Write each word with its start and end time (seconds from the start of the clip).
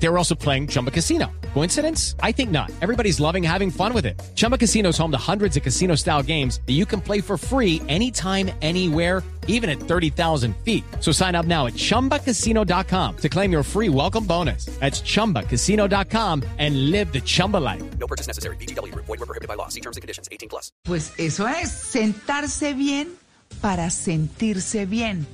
They 0.00 0.08
were 0.08 0.18
also 0.18 0.34
playing 0.34 0.68
Chumba 0.68 0.90
Casino. 0.90 1.26
Coincidence? 1.54 2.14
I 2.22 2.32
think 2.32 2.50
not. 2.50 2.70
Everybody's 2.80 3.18
loving 3.18 3.42
having 3.42 3.70
fun 3.70 3.92
with 3.92 4.06
it. 4.06 4.20
Chumba 4.36 4.56
Casino 4.56 4.90
is 4.90 4.98
home 4.98 5.10
to 5.10 5.18
hundreds 5.18 5.56
of 5.56 5.62
casino 5.62 5.96
style 5.96 6.22
games 6.22 6.60
that 6.66 6.74
you 6.74 6.86
can 6.86 7.00
play 7.00 7.20
for 7.20 7.36
free 7.36 7.82
anytime, 7.88 8.50
anywhere, 8.62 9.22
even 9.48 9.68
at 9.68 9.80
30,000 9.80 10.54
feet. 10.58 10.84
So 11.00 11.10
sign 11.10 11.34
up 11.34 11.46
now 11.46 11.66
at 11.66 11.72
chumbacasino.com 11.74 13.16
to 13.16 13.28
claim 13.28 13.50
your 13.50 13.64
free 13.64 13.88
welcome 13.88 14.24
bonus. 14.24 14.66
That's 14.78 15.00
chumbacasino.com 15.00 16.44
and 16.58 16.90
live 16.90 17.12
the 17.12 17.20
Chumba 17.20 17.56
life. 17.56 17.82
No 17.98 18.06
purchase 18.06 18.28
necessary. 18.28 18.56
BGW. 18.56 18.94
Void 18.94 19.08
were 19.08 19.26
prohibited 19.26 19.48
by 19.48 19.54
law. 19.54 19.68
See 19.68 19.80
terms 19.80 19.96
and 19.96 20.02
conditions. 20.02 20.28
18 20.30 20.48
plus. 20.48 20.70
Pues 20.84 21.12
eso 21.18 21.48
es 21.48 21.72
sentarse 21.72 22.74
bien 22.74 23.08
para 23.60 23.90
sentirse 23.90 24.86
bien. 24.86 25.26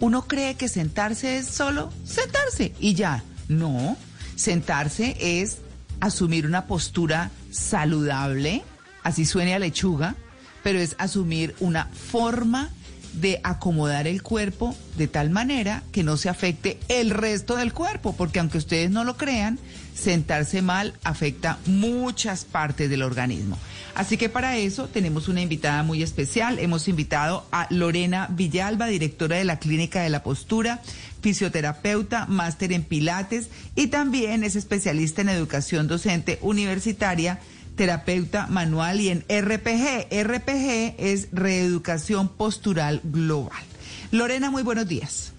Uno 0.00 0.22
cree 0.22 0.54
que 0.54 0.68
sentarse 0.68 1.38
es 1.38 1.46
solo 1.46 1.90
sentarse 2.04 2.72
y 2.80 2.94
ya. 2.94 3.22
No, 3.48 3.96
sentarse 4.36 5.16
es 5.18 5.58
asumir 5.98 6.46
una 6.46 6.66
postura 6.66 7.30
saludable, 7.50 8.62
así 9.02 9.24
suene 9.24 9.54
a 9.54 9.58
lechuga, 9.58 10.14
pero 10.62 10.78
es 10.78 10.94
asumir 10.98 11.56
una 11.58 11.86
forma 11.86 12.70
de 13.14 13.40
acomodar 13.42 14.06
el 14.06 14.22
cuerpo 14.22 14.76
de 14.96 15.08
tal 15.08 15.30
manera 15.30 15.82
que 15.90 16.02
no 16.02 16.16
se 16.16 16.28
afecte 16.28 16.78
el 16.88 17.10
resto 17.10 17.56
del 17.56 17.72
cuerpo, 17.72 18.14
porque 18.14 18.40
aunque 18.40 18.58
ustedes 18.58 18.90
no 18.90 19.04
lo 19.04 19.16
crean, 19.16 19.58
sentarse 19.96 20.62
mal 20.62 20.94
afecta 21.02 21.58
muchas 21.66 22.44
partes 22.44 22.90
del 22.90 23.02
organismo. 23.02 23.58
Así 23.94 24.18
que 24.18 24.28
para 24.28 24.58
eso 24.58 24.88
tenemos 24.88 25.28
una 25.28 25.40
invitada 25.40 25.82
muy 25.82 26.02
especial. 26.02 26.58
Hemos 26.58 26.86
invitado 26.86 27.46
a 27.50 27.66
Lorena 27.70 28.28
Villalba, 28.30 28.86
directora 28.86 29.36
de 29.36 29.44
la 29.44 29.58
Clínica 29.58 30.02
de 30.02 30.10
la 30.10 30.22
Postura, 30.22 30.82
fisioterapeuta, 31.22 32.26
máster 32.26 32.72
en 32.72 32.84
Pilates 32.84 33.48
y 33.74 33.86
también 33.86 34.44
es 34.44 34.54
especialista 34.54 35.22
en 35.22 35.30
educación 35.30 35.88
docente 35.88 36.38
universitaria 36.42 37.40
terapeuta 37.74 38.46
manual 38.48 39.00
y 39.00 39.08
en 39.10 39.24
RPG. 39.28 40.08
RPG 40.10 40.94
es 40.98 41.28
reeducación 41.32 42.28
postural 42.28 43.00
global. 43.04 43.62
Lorena, 44.10 44.50
muy 44.50 44.62
buenos 44.62 44.88
días. 44.88 45.32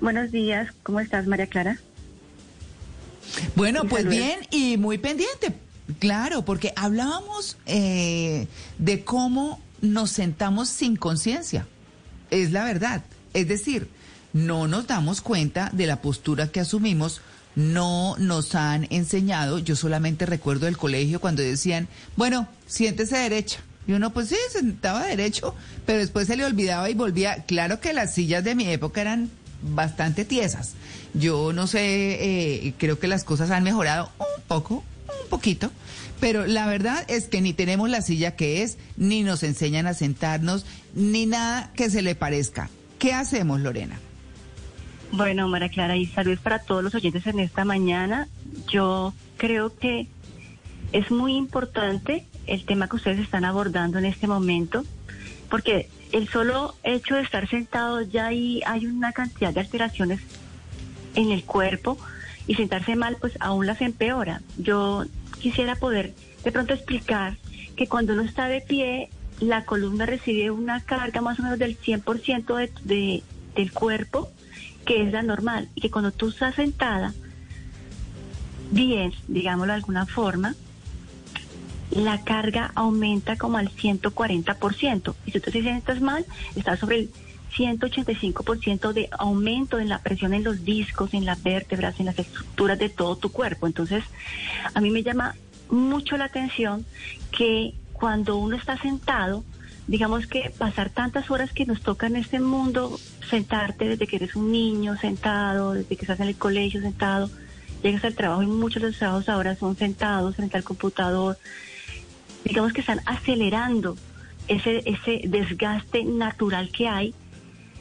Buenos 0.00 0.32
días, 0.32 0.68
¿cómo 0.82 1.00
estás, 1.00 1.26
María 1.26 1.46
Clara? 1.46 1.78
Bueno, 3.54 3.84
pues 3.84 4.06
bien 4.06 4.40
y 4.50 4.76
muy 4.76 4.98
pendiente, 4.98 5.54
claro, 5.98 6.44
porque 6.44 6.72
hablábamos 6.76 7.56
eh, 7.66 8.46
de 8.78 9.04
cómo 9.04 9.60
nos 9.80 10.10
sentamos 10.10 10.68
sin 10.68 10.96
conciencia. 10.96 11.66
Es 12.30 12.52
la 12.52 12.64
verdad. 12.64 13.02
Es 13.34 13.48
decir, 13.48 13.88
no 14.32 14.66
nos 14.68 14.86
damos 14.86 15.20
cuenta 15.20 15.70
de 15.72 15.86
la 15.86 16.00
postura 16.00 16.48
que 16.48 16.60
asumimos, 16.60 17.20
no 17.54 18.16
nos 18.18 18.54
han 18.54 18.86
enseñado. 18.90 19.58
Yo 19.58 19.76
solamente 19.76 20.26
recuerdo 20.26 20.66
del 20.66 20.78
colegio 20.78 21.20
cuando 21.20 21.42
decían, 21.42 21.88
bueno, 22.16 22.48
siéntese 22.66 23.18
derecha. 23.18 23.60
Y 23.86 23.92
uno, 23.92 24.12
pues 24.12 24.28
sí, 24.28 24.36
se 24.52 24.60
sentaba 24.60 25.04
derecho, 25.04 25.54
pero 25.84 25.98
después 25.98 26.28
se 26.28 26.36
le 26.36 26.44
olvidaba 26.44 26.88
y 26.88 26.94
volvía. 26.94 27.44
Claro 27.46 27.80
que 27.80 27.92
las 27.92 28.14
sillas 28.14 28.44
de 28.44 28.54
mi 28.54 28.68
época 28.68 29.00
eran 29.00 29.30
bastante 29.62 30.24
tiesas. 30.24 30.74
Yo 31.14 31.52
no 31.52 31.66
sé, 31.66 32.66
eh, 32.66 32.74
creo 32.78 32.98
que 32.98 33.08
las 33.08 33.24
cosas 33.24 33.50
han 33.50 33.62
mejorado 33.62 34.10
un 34.18 34.42
poco, 34.46 34.84
un 35.22 35.28
poquito, 35.30 35.70
pero 36.20 36.46
la 36.46 36.66
verdad 36.66 37.04
es 37.08 37.28
que 37.28 37.40
ni 37.40 37.52
tenemos 37.52 37.90
la 37.90 38.02
silla 38.02 38.36
que 38.36 38.62
es, 38.62 38.78
ni 38.96 39.22
nos 39.22 39.42
enseñan 39.42 39.86
a 39.86 39.94
sentarnos, 39.94 40.66
ni 40.94 41.26
nada 41.26 41.72
que 41.74 41.90
se 41.90 42.02
le 42.02 42.14
parezca. 42.14 42.70
¿Qué 42.98 43.12
hacemos, 43.12 43.60
Lorena? 43.60 43.98
Bueno, 45.12 45.48
María 45.48 45.68
Clara, 45.68 45.96
y 45.96 46.06
saludos 46.06 46.38
para 46.40 46.60
todos 46.60 46.82
los 46.82 46.94
oyentes 46.94 47.26
en 47.26 47.40
esta 47.40 47.64
mañana. 47.64 48.28
Yo 48.68 49.12
creo 49.36 49.76
que 49.76 50.06
es 50.92 51.10
muy 51.10 51.36
importante 51.36 52.24
el 52.46 52.64
tema 52.64 52.88
que 52.88 52.96
ustedes 52.96 53.18
están 53.18 53.44
abordando 53.44 53.98
en 53.98 54.04
este 54.04 54.26
momento, 54.26 54.84
porque 55.52 55.90
el 56.12 56.30
solo 56.30 56.74
hecho 56.82 57.14
de 57.14 57.20
estar 57.20 57.46
sentado 57.46 58.00
ya 58.00 58.28
ahí 58.28 58.62
hay 58.64 58.86
una 58.86 59.12
cantidad 59.12 59.52
de 59.52 59.60
alteraciones 59.60 60.18
en 61.14 61.30
el 61.30 61.44
cuerpo 61.44 61.98
y 62.46 62.54
sentarse 62.54 62.96
mal 62.96 63.18
pues 63.20 63.34
aún 63.38 63.66
las 63.66 63.82
empeora. 63.82 64.40
Yo 64.56 65.04
quisiera 65.40 65.76
poder 65.76 66.14
de 66.42 66.52
pronto 66.52 66.72
explicar 66.72 67.36
que 67.76 67.86
cuando 67.86 68.14
uno 68.14 68.22
está 68.22 68.48
de 68.48 68.62
pie, 68.62 69.10
la 69.40 69.66
columna 69.66 70.06
recibe 70.06 70.50
una 70.50 70.80
carga 70.80 71.20
más 71.20 71.38
o 71.38 71.42
menos 71.42 71.58
del 71.58 71.78
100% 71.78 72.56
de, 72.56 72.72
de, 72.84 73.22
del 73.54 73.72
cuerpo, 73.72 74.30
que 74.86 75.02
es 75.02 75.12
la 75.12 75.20
normal, 75.20 75.68
y 75.74 75.82
que 75.82 75.90
cuando 75.90 76.12
tú 76.12 76.30
estás 76.30 76.54
sentada, 76.54 77.12
bien, 78.70 79.12
digámoslo 79.28 79.74
de 79.74 79.76
alguna 79.76 80.06
forma, 80.06 80.54
la 81.94 82.22
carga 82.22 82.72
aumenta 82.74 83.36
como 83.36 83.58
al 83.58 83.70
140%. 83.70 85.14
Y 85.26 85.30
si 85.30 85.40
tú 85.40 85.50
te 85.50 85.62
sientas 85.62 86.00
mal, 86.00 86.24
estás 86.56 86.78
sobre 86.78 87.00
el 87.00 87.10
185% 87.56 88.92
de 88.92 89.08
aumento 89.12 89.78
en 89.78 89.88
la 89.88 89.98
presión 90.00 90.32
en 90.34 90.44
los 90.44 90.64
discos, 90.64 91.14
en 91.14 91.26
las 91.26 91.42
vértebras, 91.42 92.00
en 92.00 92.06
las 92.06 92.18
estructuras 92.18 92.78
de 92.78 92.88
todo 92.88 93.16
tu 93.16 93.30
cuerpo. 93.30 93.66
Entonces, 93.66 94.04
a 94.74 94.80
mí 94.80 94.90
me 94.90 95.02
llama 95.02 95.36
mucho 95.70 96.16
la 96.16 96.24
atención 96.26 96.84
que 97.30 97.74
cuando 97.92 98.36
uno 98.36 98.56
está 98.56 98.78
sentado, 98.78 99.44
digamos 99.86 100.26
que 100.26 100.50
pasar 100.56 100.90
tantas 100.90 101.30
horas 101.30 101.52
que 101.52 101.66
nos 101.66 101.82
toca 101.82 102.06
en 102.06 102.16
este 102.16 102.40
mundo, 102.40 102.98
sentarte 103.28 103.88
desde 103.88 104.06
que 104.06 104.16
eres 104.16 104.34
un 104.34 104.50
niño 104.50 104.96
sentado, 104.96 105.72
desde 105.74 105.96
que 105.96 106.02
estás 106.02 106.20
en 106.20 106.28
el 106.28 106.36
colegio 106.36 106.80
sentado, 106.80 107.30
llegas 107.82 108.04
al 108.04 108.14
trabajo 108.14 108.42
y 108.42 108.46
muchos 108.46 108.82
de 108.82 108.88
los 108.88 108.98
trabajos 108.98 109.28
ahora 109.28 109.56
son 109.56 109.76
sentados 109.76 110.36
frente 110.36 110.56
al 110.56 110.64
computador, 110.64 111.38
digamos 112.44 112.72
que 112.72 112.80
están 112.80 113.00
acelerando 113.06 113.96
ese, 114.48 114.82
ese 114.86 115.22
desgaste 115.28 116.04
natural 116.04 116.70
que 116.70 116.88
hay 116.88 117.14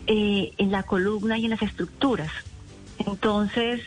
eh, 0.08 0.54
en 0.58 0.72
la 0.72 0.84
columna 0.84 1.38
y 1.38 1.46
en 1.46 1.52
las 1.52 1.62
estructuras. 1.62 2.32
Entonces, 3.00 3.82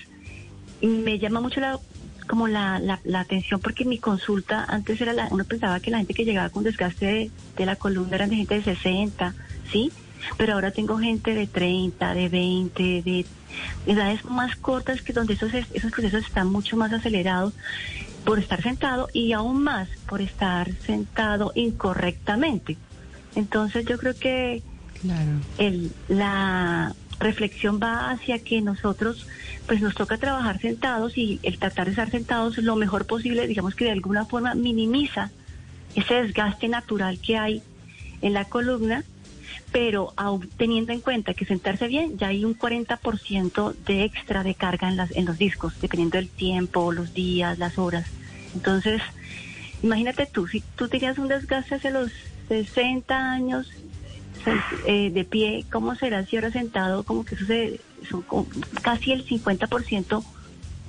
me 0.81 1.19
llama 1.19 1.41
mucho 1.41 1.61
la 1.61 1.79
como 2.27 2.49
la, 2.49 2.79
la, 2.79 3.01
la 3.05 3.21
atención 3.21 3.61
porque 3.61 3.85
mi 3.85 3.99
consulta 3.99 4.65
antes 4.65 5.01
era 5.01 5.13
la, 5.13 5.29
uno 5.31 5.45
pensaba 5.45 5.81
que 5.81 5.91
la 5.91 5.99
gente 5.99 6.15
que 6.15 6.25
llegaba 6.25 6.49
con 6.49 6.65
desgaste 6.65 7.31
de, 7.57 7.67
la 7.67 7.77
columna 7.77 8.17
eran 8.17 8.31
de 8.31 8.37
gente 8.37 8.55
de 8.55 8.65
60, 8.65 9.35
¿sí? 9.71 9.93
Pero 10.39 10.55
ahora 10.55 10.71
tengo 10.71 10.97
gente 10.99 11.35
de 11.35 11.47
30, 11.47 12.15
de 12.15 12.29
20, 12.29 13.03
de 13.03 13.27
edades 13.87 14.25
más 14.25 14.57
cortas 14.57 15.03
que 15.03 15.13
donde 15.13 15.35
esos, 15.35 15.53
esos 15.53 15.93
procesos 15.93 16.25
están 16.25 16.51
mucho 16.51 16.77
más 16.77 16.93
acelerados 16.93 17.53
por 18.25 18.39
estar 18.39 18.63
sentado 18.63 19.09
y 19.13 19.33
aún 19.33 19.63
más 19.63 19.89
por 20.09 20.21
estar 20.21 20.73
sentado 20.87 21.53
incorrectamente. 21.55 22.77
Entonces 23.35 23.85
yo 23.87 23.99
creo 23.99 24.15
que 24.15 24.63
Claro. 25.03 25.33
el, 25.59 25.93
la 26.09 26.95
reflexión 27.21 27.79
va 27.83 28.11
hacia 28.11 28.39
que 28.39 28.61
nosotros 28.63 29.27
pues 29.67 29.81
nos 29.81 29.95
toca 29.95 30.17
trabajar 30.19 30.61
sentados 30.61 31.17
y 31.19 31.41
el 31.43 31.59
tratar 31.59 31.87
de 31.87 31.91
estar 31.93 32.11
sentados 32.11 32.59
lo 32.59 32.77
mejor 32.77 33.07
posible, 33.07 33.47
digamos 33.47 33.75
que 33.75 33.85
de 33.85 33.93
alguna 33.93 34.25
forma 34.25 34.55
minimiza 34.55 35.31
ese 35.95 36.15
desgaste 36.23 36.69
natural 36.69 37.19
que 37.19 37.37
hay 37.37 37.63
en 38.23 38.33
la 38.33 38.47
columna, 38.47 39.05
pero 39.73 40.13
aún 40.17 40.49
teniendo 40.57 40.93
en 40.93 41.01
cuenta 41.01 41.35
que 41.35 41.45
sentarse 41.45 41.87
bien 41.89 42.19
ya 42.19 42.29
hay 42.29 42.45
un 42.45 42.57
40% 42.59 43.75
de 43.87 44.05
extra 44.05 44.43
de 44.43 44.55
carga 44.55 44.89
en, 44.89 44.97
las, 44.97 45.11
en 45.13 45.25
los 45.25 45.39
discos, 45.39 45.75
dependiendo 45.81 46.19
del 46.19 46.29
tiempo, 46.29 46.93
los 46.93 47.15
días, 47.15 47.59
las 47.59 47.79
horas. 47.79 48.07
Entonces, 48.55 49.03
imagínate 49.83 50.27
tú, 50.27 50.47
si 50.47 50.63
tú 50.77 50.89
tenías 50.89 51.19
un 51.19 51.29
desgaste 51.29 51.75
hacia 51.77 51.91
los 51.91 52.11
60 52.49 53.33
años 53.33 53.71
eh, 54.87 55.11
de 55.11 55.25
pie, 55.25 55.65
¿cómo 55.73 55.95
será 55.95 56.25
si 56.27 56.37
ahora 56.37 56.51
sentado? 56.51 57.03
Como 57.05 57.25
que 57.25 57.35
eso 57.35 57.47
se, 57.47 57.81
son 58.09 58.25
casi 58.83 59.13
el 59.13 59.27
50% 59.27 60.23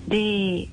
de, 0.07 0.69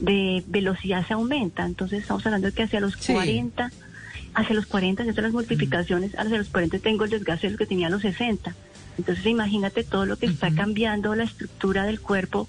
de 0.00 0.42
velocidad 0.46 1.06
se 1.06 1.14
aumenta. 1.14 1.66
Entonces 1.66 2.00
estamos 2.00 2.24
hablando 2.26 2.48
de 2.48 2.54
que 2.54 2.62
hacia 2.62 2.80
los 2.80 2.94
Sí. 2.94 3.12
40, 3.12 3.70
hacia 4.38 4.54
los 4.54 4.66
40, 4.66 5.04
ya 5.04 5.12
son 5.12 5.24
las 5.24 5.32
multiplicaciones, 5.32 6.12
hacia 6.16 6.38
los 6.38 6.48
40 6.48 6.78
tengo 6.78 7.04
el 7.04 7.10
desgaste 7.10 7.48
de 7.48 7.52
lo 7.52 7.58
que 7.58 7.66
tenía 7.66 7.88
a 7.88 7.90
los 7.90 8.02
60. 8.02 8.54
Entonces 8.96 9.26
imagínate 9.26 9.84
todo 9.84 10.06
lo 10.06 10.16
que 10.16 10.26
está 10.26 10.54
cambiando 10.54 11.14
la 11.14 11.24
estructura 11.24 11.84
del 11.84 12.00
cuerpo 12.00 12.48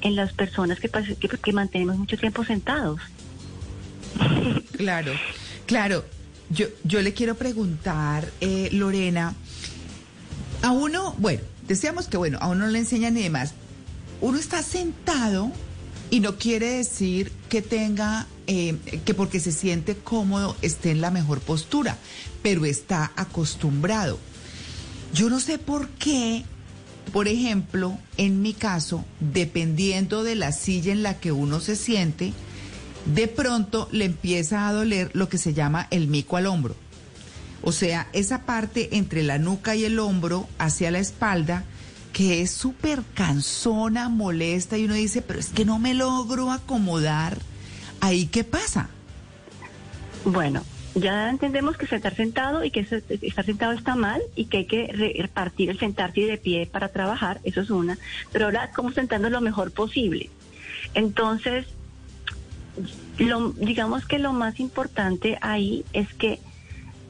en 0.00 0.16
las 0.16 0.32
personas 0.32 0.80
que, 0.80 0.88
que, 0.88 1.28
que 1.28 1.52
mantenemos 1.52 1.98
mucho 1.98 2.16
tiempo 2.16 2.44
sentados. 2.44 3.00
Claro, 4.78 5.12
claro. 5.66 6.04
Yo, 6.50 6.66
yo 6.84 7.02
le 7.02 7.12
quiero 7.12 7.34
preguntar, 7.34 8.28
eh, 8.40 8.68
Lorena, 8.72 9.34
a 10.62 10.70
uno, 10.70 11.16
bueno, 11.18 11.40
decíamos 11.66 12.06
que 12.06 12.16
bueno, 12.16 12.38
a 12.40 12.46
uno 12.46 12.66
no 12.66 12.68
le 12.68 12.78
enseñan 12.78 13.14
ni 13.14 13.22
demás. 13.22 13.54
Uno 14.20 14.38
está 14.38 14.62
sentado 14.62 15.50
Y 16.10 16.20
no 16.20 16.36
quiere 16.36 16.78
decir 16.78 17.32
que 17.48 17.60
tenga, 17.60 18.26
eh, 18.46 18.76
que 19.04 19.14
porque 19.14 19.40
se 19.40 19.52
siente 19.52 19.94
cómodo 19.96 20.56
esté 20.62 20.90
en 20.90 21.00
la 21.00 21.10
mejor 21.10 21.40
postura, 21.40 21.98
pero 22.42 22.64
está 22.64 23.12
acostumbrado. 23.16 24.18
Yo 25.12 25.28
no 25.28 25.38
sé 25.40 25.58
por 25.58 25.88
qué, 25.90 26.44
por 27.12 27.28
ejemplo, 27.28 27.98
en 28.16 28.40
mi 28.40 28.54
caso, 28.54 29.04
dependiendo 29.20 30.22
de 30.22 30.34
la 30.34 30.52
silla 30.52 30.92
en 30.92 31.02
la 31.02 31.18
que 31.18 31.32
uno 31.32 31.60
se 31.60 31.76
siente, 31.76 32.32
de 33.04 33.28
pronto 33.28 33.88
le 33.90 34.04
empieza 34.04 34.68
a 34.68 34.72
doler 34.72 35.10
lo 35.14 35.28
que 35.28 35.38
se 35.38 35.54
llama 35.54 35.88
el 35.90 36.08
mico 36.08 36.36
al 36.36 36.46
hombro. 36.46 36.74
O 37.62 37.72
sea, 37.72 38.08
esa 38.12 38.42
parte 38.42 38.96
entre 38.96 39.22
la 39.22 39.38
nuca 39.38 39.74
y 39.74 39.84
el 39.84 39.98
hombro 39.98 40.48
hacia 40.58 40.90
la 40.90 41.00
espalda, 41.00 41.64
que 42.12 42.42
es 42.42 42.50
súper 42.50 43.02
cansona, 43.14 44.08
molesta, 44.08 44.78
y 44.78 44.84
uno 44.84 44.94
dice, 44.94 45.22
pero 45.22 45.38
es 45.38 45.48
que 45.48 45.64
no 45.64 45.78
me 45.78 45.94
logro 45.94 46.50
acomodar. 46.50 47.38
¿Ahí 48.00 48.26
qué 48.26 48.44
pasa? 48.44 48.88
Bueno, 50.24 50.62
ya 50.94 51.30
entendemos 51.30 51.76
que 51.76 51.84
estar 51.84 52.14
sentado 52.14 52.64
y 52.64 52.70
que 52.70 52.80
estar 52.80 53.44
sentado 53.44 53.72
está 53.72 53.94
mal 53.94 54.20
y 54.34 54.46
que 54.46 54.58
hay 54.58 54.64
que 54.66 54.86
repartir 54.88 55.70
el 55.70 55.78
sentarse 55.78 56.22
de 56.22 56.38
pie 56.38 56.66
para 56.66 56.88
trabajar, 56.88 57.40
eso 57.44 57.60
es 57.60 57.70
una. 57.70 57.98
Pero 58.32 58.46
ahora, 58.46 58.70
¿cómo 58.74 58.92
sentando 58.92 59.30
lo 59.30 59.40
mejor 59.40 59.70
posible? 59.70 60.30
Entonces, 60.94 61.66
lo, 63.18 63.50
digamos 63.50 64.06
que 64.06 64.18
lo 64.18 64.32
más 64.32 64.60
importante 64.60 65.38
ahí 65.40 65.84
es 65.92 66.12
que 66.14 66.40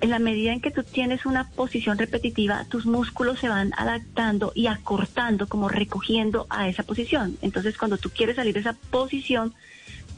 en 0.01 0.11
la 0.11 0.19
medida 0.19 0.53
en 0.53 0.61
que 0.61 0.71
tú 0.71 0.85
tienes 0.85 1.27
una 1.27 1.51
posición 1.51 1.99
repetitiva, 1.99 2.65
tus 2.69 2.87
músculos 2.87 3.41
se 3.41 3.49
van 3.49 3.73
adaptando 3.77 4.53
y 4.55 4.67
acortando, 4.67 5.49
como 5.49 5.69
recogiendo 5.69 6.47
a 6.51 6.69
esa 6.69 6.85
posición. 6.85 7.37
Entonces, 7.43 7.77
cuando 7.77 7.99
tú 7.99 8.11
quieres 8.11 8.37
salir 8.37 8.55
de 8.55 8.61
esa 8.61 8.75
posición 8.75 9.55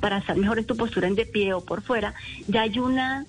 para 0.01 0.19
estar 0.19 0.37
mejor 0.37 0.59
en 0.59 0.67
tu 0.67 0.77
postura 0.77 1.09
en 1.09 1.15
de 1.15 1.27
pie 1.27 1.55
o 1.55 1.65
por 1.65 1.83
fuera, 1.83 2.15
ya 2.47 2.63
hay 2.63 2.79
una 2.79 3.27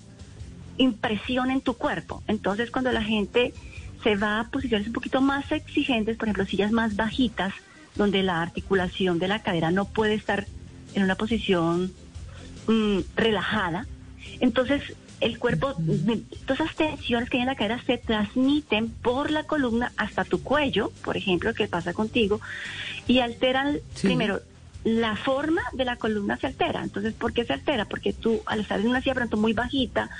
impresión 0.76 1.50
en 1.50 1.60
tu 1.60 1.74
cuerpo. 1.74 2.22
Entonces, 2.26 2.70
cuando 2.70 2.92
la 2.92 3.02
gente 3.02 3.54
se 4.02 4.16
va 4.16 4.40
a 4.40 4.48
posiciones 4.50 4.88
un 4.88 4.92
poquito 4.92 5.20
más 5.20 5.50
exigentes, 5.52 6.16
por 6.16 6.28
ejemplo, 6.28 6.44
sillas 6.44 6.72
más 6.72 6.96
bajitas, 6.96 7.54
donde 7.94 8.22
la 8.22 8.42
articulación 8.42 9.18
de 9.18 9.28
la 9.28 9.42
cadera 9.42 9.70
no 9.70 9.86
puede 9.86 10.14
estar 10.14 10.46
en 10.94 11.02
una 11.02 11.14
posición 11.14 11.92
mm, 12.66 13.00
relajada, 13.16 13.86
entonces 14.40 14.94
el 15.22 15.38
cuerpo, 15.38 15.74
todas 16.46 16.60
esas 16.60 16.74
tensiones 16.74 17.30
que 17.30 17.36
hay 17.36 17.42
en 17.42 17.46
la 17.46 17.54
cadera 17.54 17.80
se 17.84 17.96
transmiten 17.96 18.90
por 18.90 19.30
la 19.30 19.44
columna 19.44 19.92
hasta 19.96 20.24
tu 20.24 20.42
cuello, 20.42 20.90
por 21.04 21.16
ejemplo, 21.16 21.54
que 21.54 21.68
pasa 21.68 21.94
contigo, 21.94 22.40
y 23.06 23.20
alteran 23.20 23.78
primero 24.02 24.40
la 24.84 25.14
forma 25.14 25.62
de 25.74 25.84
la 25.84 25.96
columna 25.96 26.36
se 26.38 26.48
altera. 26.48 26.82
Entonces, 26.82 27.14
¿por 27.14 27.32
qué 27.32 27.44
se 27.44 27.52
altera? 27.52 27.84
Porque 27.84 28.12
tú, 28.12 28.40
al 28.46 28.60
estar 28.60 28.80
en 28.80 28.88
una 28.88 29.00
silla 29.00 29.14
pronto 29.14 29.36
muy 29.36 29.52
bajita 29.52 30.10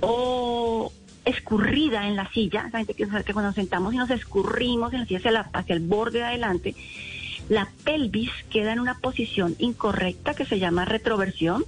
o 0.00 0.92
escurrida 1.24 2.08
en 2.08 2.16
la 2.16 2.28
silla, 2.32 2.64
la 2.72 2.78
gente 2.78 2.94
que, 2.94 3.06
que 3.06 3.32
cuando 3.32 3.50
nos 3.50 3.54
sentamos 3.54 3.94
y 3.94 3.96
nos 3.96 4.10
escurrimos 4.10 4.92
en 4.92 5.00
la 5.00 5.06
silla 5.06 5.18
hacia, 5.18 5.30
la, 5.30 5.50
hacia 5.52 5.76
el 5.76 5.80
borde 5.80 6.18
de 6.18 6.24
adelante, 6.24 6.74
la 7.48 7.68
pelvis 7.84 8.32
queda 8.50 8.72
en 8.72 8.80
una 8.80 8.98
posición 8.98 9.54
incorrecta 9.58 10.34
que 10.34 10.46
se 10.46 10.58
llama 10.58 10.84
retroversión 10.84 11.64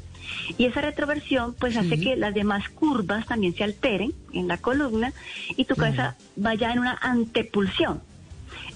y 0.59 0.67
esa 0.67 0.81
retroversión 0.81 1.55
pues 1.55 1.77
hace 1.77 1.99
que 1.99 2.17
las 2.17 2.35
demás 2.35 2.69
curvas 2.69 3.27
también 3.27 3.55
se 3.55 3.65
alteren 3.65 4.13
en 4.33 4.49
la 4.49 4.59
columna 4.59 5.13
y 5.57 5.65
tu 5.65 5.77
cabeza 5.77 6.17
vaya 6.37 6.73
en 6.73 6.79
una 6.81 6.99
antepulsión. 7.01 8.03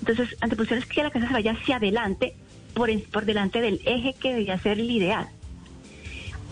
Entonces, 0.00 0.36
antepulsión 0.40 0.78
es 0.78 0.86
que 0.86 1.02
la 1.02 1.10
cabeza 1.10 1.28
se 1.28 1.34
vaya 1.34 1.52
hacia 1.52 1.76
adelante 1.76 2.34
por, 2.74 2.90
por 3.10 3.24
delante 3.24 3.60
del 3.60 3.80
eje 3.84 4.14
que 4.14 4.30
debería 4.30 4.58
ser 4.58 4.78
el 4.78 4.90
ideal. 4.90 5.28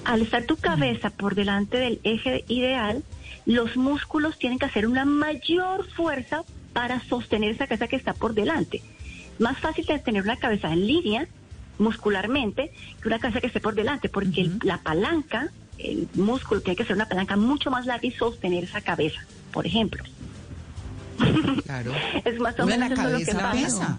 Al 0.04 0.22
estar 0.22 0.44
tu 0.44 0.56
cabeza 0.56 1.10
por 1.10 1.34
delante 1.34 1.78
del 1.78 2.00
eje 2.04 2.44
ideal, 2.48 3.02
los 3.44 3.76
músculos 3.76 4.38
tienen 4.38 4.58
que 4.58 4.66
hacer 4.66 4.86
una 4.86 5.04
mayor 5.04 5.88
fuerza 5.90 6.44
para 6.72 7.00
sostener 7.00 7.50
esa 7.50 7.66
cabeza 7.66 7.88
que 7.88 7.96
está 7.96 8.12
por 8.12 8.34
delante. 8.34 8.82
Más 9.38 9.58
fácil 9.58 9.84
es 9.88 10.04
tener 10.04 10.22
una 10.22 10.36
cabeza 10.36 10.72
en 10.72 10.86
línea 10.86 11.28
muscularmente 11.78 12.72
que 13.00 13.08
una 13.08 13.18
cabeza 13.18 13.40
que 13.40 13.48
esté 13.48 13.60
por 13.60 13.74
delante, 13.74 14.08
porque 14.08 14.50
la 14.62 14.78
palanca, 14.78 15.50
el 15.78 16.08
músculo 16.14 16.60
tiene 16.60 16.76
que 16.76 16.84
ser 16.84 16.96
una 16.96 17.06
palanca 17.06 17.36
mucho 17.36 17.70
más 17.70 17.86
larga 17.86 18.06
y 18.06 18.12
sostener 18.12 18.64
esa 18.64 18.80
cabeza, 18.80 19.20
por 19.52 19.66
ejemplo. 19.66 20.02
Claro. 21.64 21.92
es 22.24 22.38
más 22.38 22.58
o 22.60 22.66
menos 22.66 22.90
la 22.90 23.08
lo 23.10 23.18
que 23.18 23.26
cabeza 23.26 23.52
pesa. 23.52 23.98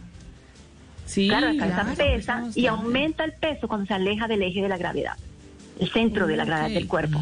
Sí, 1.06 1.28
claro, 1.30 1.54
la 1.54 1.60
cabeza 1.60 1.82
claro, 1.82 1.98
pesa 1.98 2.44
y 2.54 2.68
aumenta 2.68 3.24
el 3.24 3.34
peso 3.34 3.68
cuando 3.68 3.86
se 3.88 3.94
aleja 3.94 4.28
del 4.28 4.44
eje 4.44 4.62
de 4.62 4.70
la 4.70 4.78
gravedad, 4.78 5.16
el 5.80 5.90
centro 5.92 6.28
de 6.28 6.36
la 6.36 6.46
gravedad 6.46 6.70
del 6.70 6.88
cuerpo. 6.88 7.22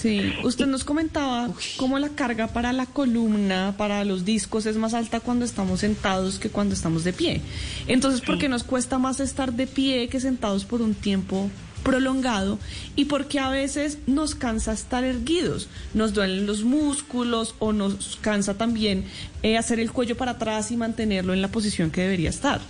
Sí, 0.00 0.32
usted 0.44 0.66
nos 0.66 0.84
comentaba 0.84 1.50
cómo 1.76 1.98
la 1.98 2.08
carga 2.08 2.46
para 2.46 2.72
la 2.72 2.86
columna, 2.86 3.74
para 3.76 4.02
los 4.04 4.24
discos, 4.24 4.64
es 4.64 4.76
más 4.76 4.94
alta 4.94 5.20
cuando 5.20 5.44
estamos 5.44 5.80
sentados 5.80 6.38
que 6.38 6.48
cuando 6.48 6.74
estamos 6.74 7.04
de 7.04 7.12
pie. 7.12 7.42
Entonces, 7.86 8.22
¿por 8.22 8.38
qué 8.38 8.48
nos 8.48 8.64
cuesta 8.64 8.98
más 8.98 9.20
estar 9.20 9.52
de 9.52 9.66
pie 9.66 10.08
que 10.08 10.18
sentados 10.20 10.64
por 10.64 10.80
un 10.80 10.94
tiempo 10.94 11.50
prolongado? 11.82 12.58
Y 12.96 13.06
por 13.06 13.26
qué 13.26 13.40
a 13.40 13.50
veces 13.50 13.98
nos 14.06 14.34
cansa 14.34 14.72
estar 14.72 15.04
erguidos, 15.04 15.68
nos 15.92 16.14
duelen 16.14 16.46
los 16.46 16.64
músculos 16.64 17.54
o 17.58 17.72
nos 17.74 18.16
cansa 18.22 18.56
también 18.56 19.04
eh, 19.42 19.58
hacer 19.58 19.80
el 19.80 19.92
cuello 19.92 20.16
para 20.16 20.32
atrás 20.32 20.70
y 20.70 20.76
mantenerlo 20.78 21.34
en 21.34 21.42
la 21.42 21.48
posición 21.48 21.90
que 21.90 22.00
debería 22.02 22.30
estar. 22.30 22.60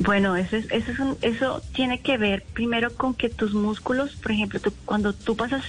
Bueno, 0.00 0.34
eso, 0.36 0.56
es, 0.56 0.66
eso, 0.72 0.90
es 0.90 0.98
un- 0.98 1.16
eso 1.22 1.62
tiene 1.72 2.00
que 2.00 2.18
ver 2.18 2.44
primero 2.52 2.92
con 2.94 3.14
que 3.14 3.28
tus 3.28 3.54
músculos, 3.54 4.10
por 4.16 4.32
ejemplo, 4.32 4.58
tú- 4.58 4.72
cuando 4.84 5.12
tú 5.12 5.36
pasas, 5.36 5.62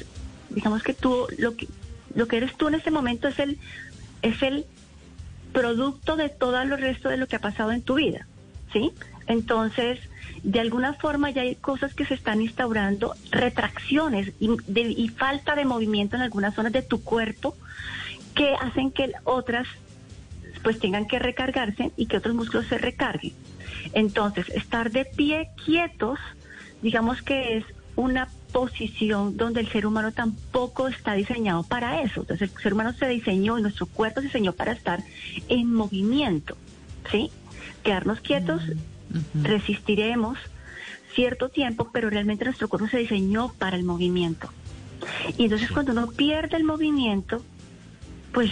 digamos 0.53 0.83
que 0.83 0.93
tú, 0.93 1.27
lo 1.37 1.55
que, 1.55 1.67
lo 2.15 2.27
que 2.27 2.37
eres 2.37 2.55
tú 2.57 2.67
en 2.67 2.75
este 2.75 2.91
momento 2.91 3.27
es 3.27 3.39
el, 3.39 3.57
es 4.21 4.41
el 4.41 4.65
producto 5.51 6.15
de 6.15 6.29
todo 6.29 6.63
lo 6.65 6.77
resto 6.77 7.09
de 7.09 7.17
lo 7.17 7.27
que 7.27 7.35
ha 7.35 7.39
pasado 7.41 7.71
en 7.71 7.81
tu 7.81 7.95
vida, 7.95 8.25
¿sí? 8.71 8.91
Entonces, 9.27 9.99
de 10.43 10.59
alguna 10.59 10.93
forma 10.93 11.29
ya 11.29 11.43
hay 11.43 11.55
cosas 11.55 11.93
que 11.93 12.05
se 12.05 12.15
están 12.15 12.41
instaurando, 12.41 13.15
retracciones 13.31 14.31
y, 14.39 14.49
de- 14.67 14.81
y 14.91 15.09
falta 15.09 15.55
de 15.55 15.63
movimiento 15.65 16.15
en 16.15 16.21
algunas 16.23 16.53
zonas 16.55 16.73
de 16.73 16.81
tu 16.81 17.01
cuerpo 17.03 17.55
que 18.35 18.53
hacen 18.55 18.91
que 18.91 19.11
otras 19.23 19.67
pues 20.63 20.79
tengan 20.79 21.07
que 21.07 21.19
recargarse 21.19 21.91
y 21.97 22.05
que 22.07 22.17
otros 22.17 22.35
músculos 22.35 22.67
se 22.67 22.77
recarguen. 22.77 23.33
Entonces, 23.93 24.47
estar 24.49 24.91
de 24.91 25.05
pie 25.05 25.49
quietos, 25.65 26.19
digamos 26.81 27.21
que 27.21 27.57
es 27.57 27.65
una 27.95 28.27
posición 28.53 29.35
donde 29.35 29.59
el 29.59 29.69
ser 29.69 29.85
humano 29.85 30.13
tampoco 30.13 30.87
está 30.87 31.13
diseñado 31.13 31.63
para 31.63 32.01
eso. 32.03 32.21
Entonces, 32.21 32.51
el 32.55 32.61
ser 32.61 32.73
humano 32.73 32.93
se 32.93 33.07
diseñó 33.07 33.59
y 33.59 33.61
nuestro 33.61 33.87
cuerpo 33.87 34.21
se 34.21 34.27
diseñó 34.27 34.53
para 34.53 34.71
estar 34.71 35.03
en 35.49 35.73
movimiento, 35.73 36.55
¿sí? 37.11 37.31
Quedarnos 37.83 38.21
quietos, 38.21 38.61
resistiremos 39.33 40.37
cierto 41.13 41.49
tiempo, 41.49 41.89
pero 41.91 42.09
realmente 42.09 42.45
nuestro 42.45 42.69
cuerpo 42.69 42.87
se 42.87 42.99
diseñó 42.99 43.51
para 43.59 43.75
el 43.75 43.83
movimiento. 43.83 44.49
Y 45.37 45.43
entonces 45.43 45.69
cuando 45.71 45.91
uno 45.91 46.07
pierde 46.07 46.55
el 46.55 46.63
movimiento, 46.63 47.43
pues 48.31 48.51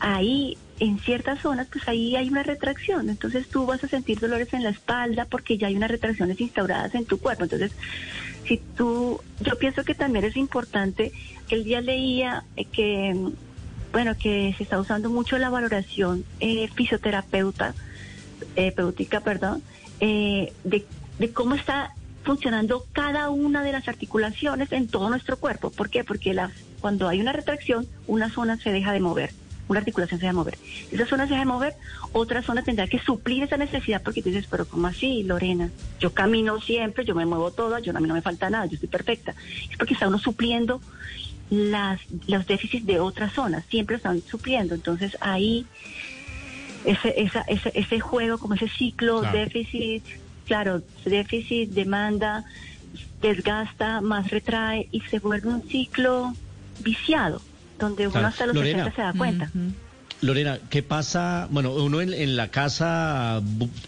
ahí 0.00 0.58
en 0.80 0.98
ciertas 1.00 1.40
zonas, 1.40 1.66
pues 1.72 1.88
ahí 1.88 2.16
hay 2.16 2.28
una 2.28 2.42
retracción. 2.42 3.08
Entonces 3.08 3.48
tú 3.48 3.66
vas 3.66 3.82
a 3.82 3.88
sentir 3.88 4.20
dolores 4.20 4.52
en 4.52 4.62
la 4.62 4.70
espalda 4.70 5.24
porque 5.24 5.58
ya 5.58 5.68
hay 5.68 5.76
unas 5.76 5.90
retracciones 5.90 6.40
instauradas 6.40 6.94
en 6.94 7.04
tu 7.04 7.18
cuerpo. 7.18 7.44
Entonces, 7.44 7.72
si 8.48 8.56
tú, 8.76 9.20
yo 9.40 9.58
pienso 9.58 9.84
que 9.84 9.94
también 9.94 10.24
es 10.24 10.36
importante, 10.36 11.12
el 11.50 11.64
día 11.64 11.80
leía 11.80 12.44
eh, 12.56 12.64
que, 12.64 13.14
bueno, 13.92 14.16
que 14.16 14.54
se 14.56 14.62
está 14.64 14.80
usando 14.80 15.10
mucho 15.10 15.38
la 15.38 15.50
valoración 15.50 16.24
eh, 16.40 16.68
fisioterapeuta, 16.74 17.74
eh, 18.56 18.72
perdón, 18.72 19.62
eh, 20.00 20.52
de, 20.64 20.86
de 21.18 21.32
cómo 21.32 21.54
está 21.54 21.92
funcionando 22.24 22.84
cada 22.92 23.30
una 23.30 23.62
de 23.62 23.72
las 23.72 23.88
articulaciones 23.88 24.72
en 24.72 24.88
todo 24.88 25.08
nuestro 25.08 25.38
cuerpo. 25.38 25.70
¿Por 25.70 25.90
qué? 25.90 26.04
Porque 26.04 26.34
las, 26.34 26.52
cuando 26.80 27.08
hay 27.08 27.20
una 27.20 27.32
retracción, 27.32 27.86
una 28.06 28.30
zona 28.30 28.56
se 28.58 28.72
deja 28.72 28.92
de 28.92 29.00
mover, 29.00 29.30
una 29.68 29.80
articulación 29.80 30.18
se 30.18 30.26
deja 30.26 30.32
de 30.32 30.36
mover. 30.38 30.58
Esa 30.90 31.06
zona 31.06 31.24
se 31.24 31.30
deja 31.30 31.44
de 31.44 31.50
mover, 31.50 31.74
otra 32.12 32.42
zona 32.42 32.62
tendrá 32.62 32.86
que 32.86 32.98
suplir 32.98 33.42
esa 33.42 33.56
necesidad 33.56 34.02
porque 34.02 34.22
tú 34.22 34.30
dices, 34.30 34.46
pero 34.50 34.66
¿cómo 34.66 34.86
así, 34.86 35.22
Lorena? 35.22 35.70
Yo 36.00 36.12
camino 36.12 36.60
siempre, 36.60 37.04
yo 37.04 37.14
me 37.14 37.26
muevo 37.26 37.50
toda, 37.50 37.80
yo, 37.80 37.96
a 37.96 38.00
mí 38.00 38.08
no 38.08 38.14
me 38.14 38.22
falta 38.22 38.50
nada, 38.50 38.66
yo 38.66 38.74
estoy 38.74 38.88
perfecta. 38.88 39.34
Es 39.70 39.76
porque 39.76 39.94
está 39.94 40.08
uno 40.08 40.18
supliendo 40.18 40.80
las, 41.50 42.00
los 42.26 42.46
déficits 42.46 42.86
de 42.86 43.00
otras 43.00 43.32
zonas, 43.32 43.64
siempre 43.68 43.96
están 43.96 44.20
supliendo. 44.22 44.74
Entonces 44.74 45.16
ahí 45.20 45.66
ese, 46.84 47.14
esa, 47.20 47.42
ese, 47.42 47.70
ese 47.74 48.00
juego, 48.00 48.38
como 48.38 48.54
ese 48.54 48.68
ciclo, 48.68 49.20
Claro. 49.20 49.38
déficit, 49.38 50.04
claro, 50.46 50.82
déficit, 51.04 51.70
demanda, 51.70 52.44
desgasta, 53.20 54.00
más 54.00 54.30
retrae 54.30 54.88
y 54.92 55.00
se 55.02 55.18
vuelve 55.18 55.48
un 55.48 55.62
ciclo 55.68 56.32
viciado, 56.80 57.42
donde 57.78 58.04
uno 58.04 58.12
Claro. 58.12 58.26
hasta 58.28 58.46
los 58.46 58.54
Lorena. 58.54 58.84
60 58.84 58.96
se 58.96 59.02
da 59.02 59.12
cuenta. 59.12 59.50
Lorena, 60.20 60.58
¿qué 60.68 60.82
pasa? 60.82 61.46
Bueno, 61.48 61.72
uno 61.74 62.00
en, 62.00 62.12
en, 62.12 62.34
la 62.34 62.48
casa 62.48 63.40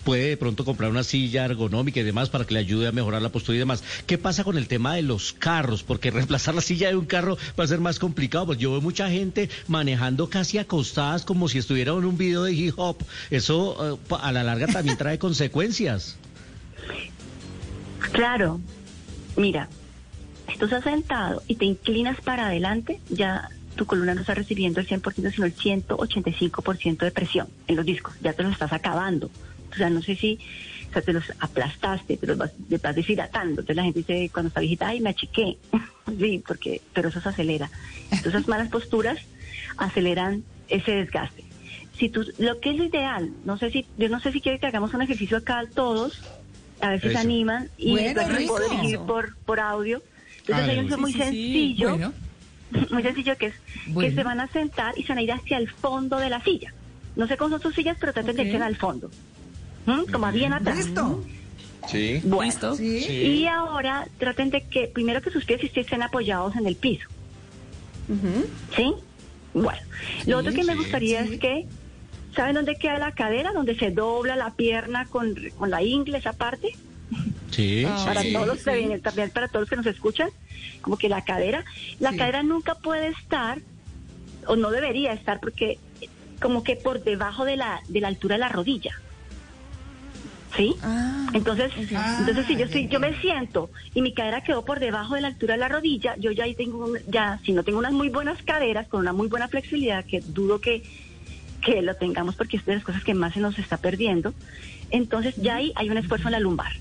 puede 0.05 0.29
de 0.29 0.37
pronto 0.37 0.65
comprar 0.65 0.89
una 0.89 1.03
silla 1.03 1.45
ergonómica 1.45 1.99
y 1.99 2.05
demás 2.05 2.29
para 2.31 2.45
que 2.45 2.55
le 2.55 2.61
ayude 2.61 2.87
a 2.87 2.93
mejorar 2.93 3.21
la 3.21 3.31
postura 3.31 3.57
y 3.57 3.59
demás. 3.59 3.83
¿Qué 4.07 4.17
pasa 4.17 4.45
con 4.45 4.57
el 4.57 4.69
tema 4.69 4.95
de 4.95 5.03
los 5.03 5.33
carros? 5.33 5.83
Porque 5.83 6.11
reemplazar 6.13 6.55
la 6.55 6.61
silla 6.61 6.89
de 6.89 6.95
un 6.95 7.07
carro 7.07 7.37
va 7.59 7.65
a 7.65 7.67
ser 7.67 7.81
más 7.81 7.99
complicado. 7.99 8.47
Pues 8.47 8.59
yo 8.59 8.71
veo 8.71 8.81
mucha 8.81 9.11
gente 9.11 9.51
manejando 9.67 10.31
casi 10.31 10.59
acostadas 10.59 11.25
como 11.25 11.49
si 11.49 11.59
estuviera 11.59 11.91
en 11.95 12.05
un 12.05 12.17
video 12.17 12.45
de 12.45 12.53
hip 12.53 12.75
hop. 12.77 12.99
Eso 13.31 13.99
uh, 14.09 14.15
a 14.15 14.31
la 14.31 14.45
larga 14.45 14.69
también 14.69 14.97
trae 14.97 15.19
consecuencias. 15.19 16.17
Claro. 18.13 18.61
Mira, 19.37 19.69
si 20.49 20.59
tú 20.59 20.67
estás 20.67 20.85
sentado 20.85 21.43
y 21.49 21.57
te 21.57 21.65
inclinas 21.65 22.21
para 22.21 22.47
adelante, 22.47 23.01
ya 23.09 23.49
tu 23.77 23.87
columna 23.87 24.15
no 24.15 24.21
está 24.21 24.35
recibiendo 24.35 24.81
el 24.81 24.89
100%, 24.89 25.33
sino 25.33 25.47
el 25.47 25.57
185% 25.57 26.99
de 26.99 27.11
presión 27.11 27.49
en 27.67 27.77
los 27.77 27.87
discos. 27.87 28.15
Ya 28.21 28.33
te 28.33 28.43
los 28.43 28.53
estás 28.53 28.73
acabando. 28.73 29.31
O 29.73 29.75
sea, 29.75 29.91
no 29.91 30.03
sé 30.03 30.17
si 30.17 30.39
o 30.91 30.93
sea, 30.93 31.03
te 31.03 31.13
los 31.13 31.25
aplastaste, 31.39 32.17
te 32.17 32.27
los 32.27 32.37
vas, 32.37 32.51
te 32.69 32.79
vas 32.79 32.97
deshidratando. 32.97 33.61
Entonces 33.61 33.77
la 33.77 33.85
gente 33.85 34.01
dice 34.01 34.31
cuando 34.33 34.49
está 34.49 34.61
viejita, 34.61 34.89
ay, 34.89 35.01
me 35.01 35.11
achiqué. 35.11 35.57
sí, 36.19 36.43
porque, 36.47 36.81
pero 36.93 37.09
eso 37.09 37.21
se 37.21 37.29
acelera. 37.29 37.71
Entonces 38.05 38.35
esas 38.35 38.49
malas 38.49 38.69
posturas 38.69 39.19
aceleran 39.77 40.43
ese 40.69 40.93
desgaste. 40.93 41.45
Si 41.97 42.09
tú, 42.09 42.25
lo 42.39 42.59
que 42.61 42.71
es 42.71 42.77
lo 42.77 42.85
ideal, 42.85 43.31
no 43.45 43.57
sé 43.59 43.71
si, 43.71 43.87
yo 43.99 44.09
no 44.09 44.21
sé 44.21 44.33
si 44.33 44.41
quiere 44.41 44.59
que 44.59 44.67
hagamos 44.67 44.93
un 44.95 45.03
ejercicio 45.03 45.37
acá 45.37 45.63
todos, 45.73 46.23
a 46.81 46.91
ver 46.91 47.01
si 47.01 47.11
se 47.11 47.19
animan 47.19 47.69
y 47.77 47.93
bueno, 47.93 48.23
puedo 48.47 48.69
dirigir 48.69 48.99
por, 49.01 49.37
por 49.45 49.61
audio. 49.61 50.03
Entonces 50.41 50.69
hay 50.69 50.79
un 50.79 51.01
muy 51.01 51.13
sí, 51.13 51.19
sencillo. 51.19 51.91
Sí. 51.91 51.99
Bueno. 51.99 52.30
Muy 52.91 53.03
sencillo 53.03 53.37
que 53.37 53.47
es 53.47 53.55
Bueno. 53.89 54.09
que 54.11 54.15
se 54.15 54.23
van 54.23 54.41
a 54.41 54.49
sentar 54.49 54.97
y 54.99 55.03
se 55.03 55.09
van 55.09 55.19
a 55.19 55.23
ir 55.23 55.33
hacia 55.33 55.59
el 55.59 55.69
fondo 55.71 56.19
de 56.19 56.31
la 56.31 56.43
silla. 56.43 56.73
No 57.17 57.27
sé 57.27 57.37
cómo 57.37 57.51
son 57.51 57.61
sus 57.63 57.75
sillas, 57.75 57.97
pero 57.99 58.13
traten 58.13 58.37
de 58.37 58.43
Ok. 58.43 58.49
irse 58.49 58.63
al 58.63 58.77
fondo. 58.77 59.11
¿Mm? 59.87 60.11
Como 60.13 60.31
bien 60.33 60.53
atrás. 60.53 60.77
¿Listo? 60.77 61.25
Sí. 61.89 62.21
Bueno. 62.25 62.45
¿Listo? 62.45 62.75
Sí. 62.77 62.99
Y 63.09 63.47
ahora 63.47 64.07
traten 64.19 64.51
de 64.51 64.63
que 64.63 64.87
primero 64.87 65.21
que 65.23 65.31
sus 65.31 65.45
pies 65.45 65.61
estén 65.75 66.03
apoyados 66.03 66.55
en 66.57 66.67
el 66.67 66.77
piso. 66.77 67.09
Ujú. 68.09 68.47
¿Sí? 68.77 68.95
Bueno. 69.55 69.81
Lo 70.27 70.39
otro 70.39 70.53
que 70.53 70.63
me 70.65 70.77
gustaría 70.77 71.25
sí. 71.27 71.35
es 71.35 71.41
que, 71.41 71.67
¿saben 72.37 72.55
dónde 72.55 72.77
queda 72.77 72.99
la 72.99 73.13
cadera? 73.13 73.53
Donde 73.53 73.77
se 73.77 73.91
dobla 73.91 74.37
la 74.37 74.55
pierna 74.55 75.07
con, 75.07 75.35
con 75.59 75.71
la 75.71 75.83
ingle, 75.83 76.19
esa 76.19 76.33
parte. 76.33 76.77
Sí. 77.51 77.85
Ah, 77.87 78.03
para 78.07 78.23
Sí. 78.23 78.33
todos 78.33 78.47
los 78.47 78.59
que 78.63 78.71
Sí. 78.73 78.79
vienen, 78.79 79.01
también 79.01 79.31
para 79.31 79.49
todos 79.49 79.63
los 79.63 79.71
que 79.71 79.77
nos 79.77 79.87
escuchan, 79.87 80.29
como 80.81 80.97
que 80.97 81.09
la 81.09 81.23
cadera, 81.25 81.65
la 81.99 82.11
Sí. 82.11 82.17
cadera 82.17 82.43
nunca 82.43 82.75
puede 82.77 83.09
estar, 83.09 83.59
o 84.47 84.57
no 84.57 84.71
debería 84.71 85.13
estar, 85.13 85.41
porque 85.41 85.79
como 86.41 86.63
que 86.65 86.77
por 86.77 87.03
debajo 87.05 87.45
de 87.45 87.57
la, 87.57 87.83
de 87.89 88.01
la 88.01 88.09
altura 88.09 88.37
de 88.37 88.41
la 88.41 88.49
rodilla. 88.49 88.93
¿Sí? 90.57 90.75
Ah, 90.83 91.29
Entonces, 91.33 91.71
Ah, 91.95 92.17
entonces 92.21 92.45
si 92.47 92.57
yo 92.57 92.65
estoy, 92.65 92.85
ya, 92.87 92.91
yo 92.91 93.01
me 93.01 93.15
siento 93.21 93.71
y 93.95 94.03
mi 94.03 94.13
cadera 94.13 94.41
quedó 94.43 94.65
por 94.65 94.81
debajo 94.81 95.15
de 95.15 95.21
la 95.21 95.29
altura 95.29 95.55
de 95.55 95.61
la 95.61 95.69
rodilla, 95.69 96.17
yo 96.17 96.33
ya 96.33 96.43
ahí 96.45 96.55
tengo, 96.57 96.87
un- 96.87 96.99
ya, 97.07 97.39
si 97.45 97.53
no 97.53 97.63
tengo 97.63 97.79
unas 97.79 97.93
muy 97.93 98.09
buenas 98.09 98.43
caderas, 98.43 98.89
con 98.89 99.01
una 99.01 99.13
muy 99.13 99.29
buena 99.29 99.47
flexibilidad, 99.47 100.05
que 100.05 100.21
dudo 100.21 100.61
que, 100.61 100.83
que 101.63 101.83
lo 101.83 101.95
tengamos 101.95 102.35
porque 102.35 102.57
es 102.57 102.65
de 102.65 102.75
las 102.75 102.83
cosas 102.85 103.05
que 103.05 103.15
más 103.15 103.35
se 103.35 103.41
nos 103.41 103.59
está 103.61 103.77
perdiendo, 103.77 104.35
entonces 104.91 105.37
ya 105.37 105.57
ahí 105.57 105.73
hay 105.77 105.89
un 105.89 105.99
esfuerzo 105.99 106.27
en 106.29 106.33
la 106.33 106.41
lumbar. 106.41 106.73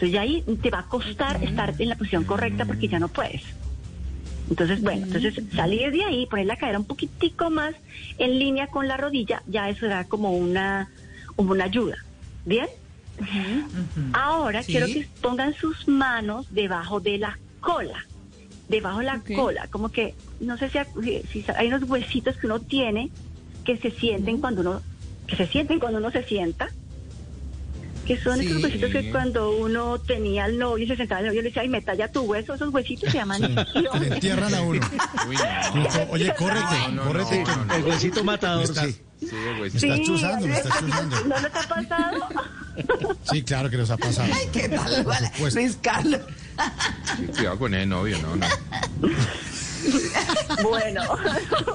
Entonces 0.00 0.14
ya 0.14 0.22
ahí 0.22 0.42
te 0.62 0.70
va 0.70 0.78
a 0.78 0.86
costar 0.88 1.38
estar 1.44 1.74
en 1.78 1.90
la 1.90 1.94
posición 1.94 2.24
correcta 2.24 2.64
porque 2.64 2.88
ya 2.88 2.98
no 2.98 3.08
puedes. 3.08 3.42
Entonces, 4.48 4.80
bueno, 4.80 5.04
entonces 5.04 5.34
salir 5.54 5.92
de 5.92 6.02
ahí, 6.04 6.24
poner 6.24 6.46
la 6.46 6.56
cadera 6.56 6.78
un 6.78 6.86
poquitico 6.86 7.50
más 7.50 7.74
en 8.16 8.38
línea 8.38 8.66
con 8.68 8.88
la 8.88 8.96
rodilla, 8.96 9.42
ya 9.46 9.68
eso 9.68 9.86
da 9.88 10.04
como 10.04 10.32
una, 10.32 10.88
como 11.36 11.52
una 11.52 11.64
ayuda. 11.64 11.96
¿Bien? 12.46 12.66
Ahora 14.14 14.62
Sí. 14.62 14.72
quiero 14.72 14.86
que 14.86 15.06
pongan 15.20 15.52
sus 15.52 15.86
manos 15.86 16.46
debajo 16.48 16.98
de 16.98 17.18
la 17.18 17.38
cola, 17.60 18.02
debajo 18.68 19.00
de 19.00 19.04
la 19.04 19.20
cola, 19.36 19.66
como 19.68 19.90
que, 19.90 20.14
no 20.40 20.56
sé 20.56 20.70
si, 20.70 20.78
si- 21.02 21.42
si 21.44 21.52
hay 21.54 21.68
unos 21.68 21.82
huesitos 21.86 22.38
que 22.38 22.46
uno 22.46 22.58
tiene 22.60 23.10
que 23.66 23.76
se 23.76 23.90
sienten 23.90 24.38
cuando 24.38 24.62
uno, 24.62 24.80
que 25.26 25.36
se 25.36 25.46
sienten 25.46 25.78
cuando 25.78 25.98
uno 25.98 26.10
se 26.10 26.22
sienta, 26.22 26.70
que 28.06 28.20
son 28.20 28.38
Sí. 28.38 28.46
esos 28.46 28.62
huesitos 28.62 28.90
que 28.90 29.10
cuando 29.10 29.52
uno 29.56 29.98
tenía 30.00 30.44
al 30.44 30.58
novio 30.58 30.84
y 30.84 30.88
se 30.88 30.96
sentaba 30.96 31.20
el 31.20 31.28
novio 31.28 31.42
le 31.42 31.48
decía, 31.48 31.62
ay, 31.62 31.68
me 31.68 31.80
talla 31.82 32.10
tu 32.10 32.22
hueso, 32.22 32.54
esos 32.54 32.72
huesitos 32.74 33.10
se 33.12 33.18
llaman 33.18 33.42
isquiones. 33.44 34.00
Le 34.00 34.14
entierran 34.14 34.54
a 34.54 34.62
uno. 34.62 34.80
Uy, 35.28 35.36
no. 35.36 36.10
Oye, 36.10 36.34
córrete, 36.36 36.64
No, 36.88 36.90
no, 36.90 37.02
córrete. 37.04 37.38
no, 37.40 37.44
que- 37.46 37.56
no, 37.56 37.64
no. 37.66 37.74
El 37.74 37.84
huesito 37.84 38.24
matador, 38.24 38.64
Está- 38.64 38.86
sí. 38.86 39.00
Sí, 39.20 39.26
güey. 39.58 39.70
Me 39.70 39.76
estás 39.78 40.00
chuzando, 40.00 40.46
me 40.46 40.54
¿sí? 40.54 40.60
estás 40.60 40.78
chuzando. 40.80 41.24
¿No 41.26 41.36
les 41.40 41.54
ha 41.54 41.68
pasado? 41.68 42.28
Sí, 43.30 43.42
claro 43.42 43.68
que 43.68 43.76
nos 43.76 43.90
ha 43.90 43.98
pasado. 43.98 44.32
Ay, 44.32 44.48
qué 44.50 44.68
tal, 44.70 45.04
Por 45.04 45.14
supuesto. 45.14 45.60
Luis 45.60 45.78
Carlos. 45.82 46.20
Sí, 47.16 47.26
cuidado 47.36 47.58
con 47.58 47.74
ese 47.74 47.84
novio, 47.86 48.16
no, 48.22 48.36
no. 48.36 48.46
bueno. 50.62 51.02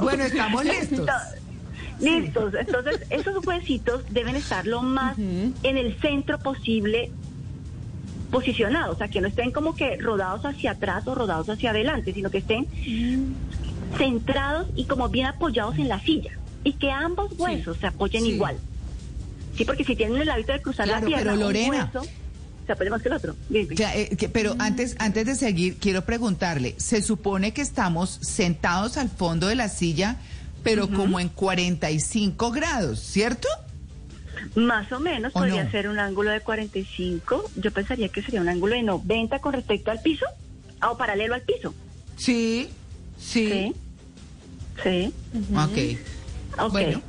Bueno, 0.01 0.24
estamos 0.24 0.65
listos. 0.74 1.08
Listos. 1.99 2.53
Entonces, 2.59 3.01
esos 3.09 3.45
huesitos 3.45 4.03
deben 4.11 4.35
estar 4.35 4.65
lo 4.67 4.81
más 4.81 5.17
en 5.17 5.53
el 5.77 5.99
centro 6.01 6.37
posible 6.39 7.11
posicionados, 8.31 8.95
o 8.95 8.97
sea, 8.97 9.07
que 9.07 9.21
no 9.21 9.27
estén 9.27 9.51
como 9.51 9.75
que 9.75 9.95
rodados 9.97 10.45
hacia 10.45 10.71
atrás 10.71 11.07
o 11.07 11.15
rodados 11.15 11.47
hacia 11.49 11.69
adelante, 11.69 12.13
sino 12.13 12.29
que 12.29 12.39
estén 12.39 12.67
centrados 13.97 14.67
y 14.75 14.85
como 14.85 15.09
bien 15.09 15.27
apoyados 15.27 15.77
en 15.77 15.87
la 15.87 15.99
silla 16.01 16.31
y 16.63 16.73
que 16.73 16.91
ambos 16.91 17.31
huesos 17.37 17.77
se 17.77 17.87
apoyen 17.87 18.23
Sí. 18.23 18.29
igual. 18.31 18.57
Sí, 19.55 19.63
porque 19.63 19.83
si 19.85 19.95
tienen 19.95 20.21
el 20.21 20.29
hábito 20.29 20.51
de 20.51 20.61
cruzar 20.61 20.85
Claro, 20.87 21.01
la 21.01 21.07
pierna, 21.07 21.23
pero 21.23 21.33
un 21.35 21.39
Lorena. 21.39 21.91
hueso 21.93 22.09
se 22.65 22.71
apoya 22.71 22.89
más 22.89 23.01
que 23.01 23.07
el 23.09 23.13
otro. 23.13 23.35
Eh, 23.53 24.15
que- 24.17 24.27
pero 24.27 24.55
antes, 24.59 24.95
antes 24.99 25.25
de 25.27 25.35
seguir, 25.35 25.77
quiero 25.77 26.03
preguntarle, 26.03 26.73
se 26.77 27.01
supone 27.01 27.53
que 27.53 27.61
estamos 27.61 28.09
sentados 28.21 28.97
al 28.97 29.09
fondo 29.09 29.47
de 29.47 29.55
la 29.55 29.69
silla, 29.69 30.17
pero 30.65 30.89
como 30.89 31.19
en 31.19 31.29
45 31.29 32.51
grados, 32.51 33.00
¿cierto? 33.00 33.48
Más 34.55 34.91
o 34.91 35.00
menos 35.00 35.31
¿O 35.36 35.39
podría 35.39 35.63
no? 35.63 35.72
ser 35.72 35.88
un 35.88 35.98
ángulo 36.00 36.31
de 36.31 36.41
45. 36.41 37.51
Yo 37.55 37.72
pensaría 37.72 38.10
que 38.10 38.22
sería 38.22 38.41
un 38.41 38.50
ángulo 38.50 38.75
de 38.75 38.84
90 38.84 39.39
con 39.39 39.53
respecto 39.53 39.91
al 39.91 40.01
piso 40.01 40.25
o 40.81 40.98
paralelo 40.98 41.36
al 41.36 41.41
piso. 41.41 41.74
Sí, 42.17 42.69
sí. 43.17 43.74
Sí. 44.84 45.13
Sí. 45.13 45.13
Ok. 45.55 46.60
Ok. 46.65 46.72
Bueno, 46.72 47.01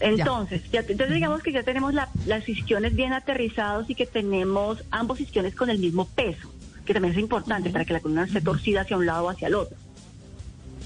entonces, 0.00 0.62
ya, 0.72 0.82
te- 0.82 0.92
entonces 0.92 1.14
digamos 1.14 1.42
que 1.42 1.52
ya 1.52 1.62
tenemos 1.62 1.92
la- 1.94 2.08
las 2.26 2.48
isquiones 2.48 2.94
bien 2.94 3.12
aterrizados 3.12 3.88
y 3.90 3.94
que 3.94 4.06
tenemos 4.06 4.82
ambos 4.90 5.20
isquiones 5.20 5.54
con 5.54 5.70
el 5.70 5.78
mismo 5.78 6.06
peso, 6.06 6.52
que 6.84 6.92
también 6.94 7.14
es 7.14 7.20
importante 7.20 7.70
para 7.70 7.84
que 7.84 7.92
la 7.94 8.00
columna 8.00 8.22
no 8.22 8.26
esté 8.28 8.40
torcida 8.40 8.82
hacia 8.82 8.96
un 8.96 9.06
lado 9.06 9.24
o 9.24 9.28
hacia 9.30 9.48
el 9.48 9.54
otro. 9.54 9.76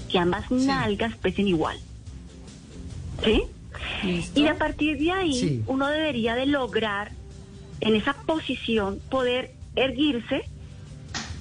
Que 0.09 0.19
ambas 0.19 0.49
nalgas 0.51 1.15
pesen 1.17 1.47
igual. 1.47 1.77
¿Sí? 3.23 3.43
¿Listo? 4.03 4.39
Y 4.39 4.47
a 4.47 4.57
partir 4.57 4.97
de 4.97 5.11
ahí, 5.11 5.33
Sí. 5.39 5.63
uno 5.67 5.87
debería 5.87 6.35
de 6.35 6.45
lograr 6.45 7.11
en 7.79 7.95
esa 7.95 8.13
posición 8.13 8.99
poder 9.09 9.53
erguirse 9.75 10.43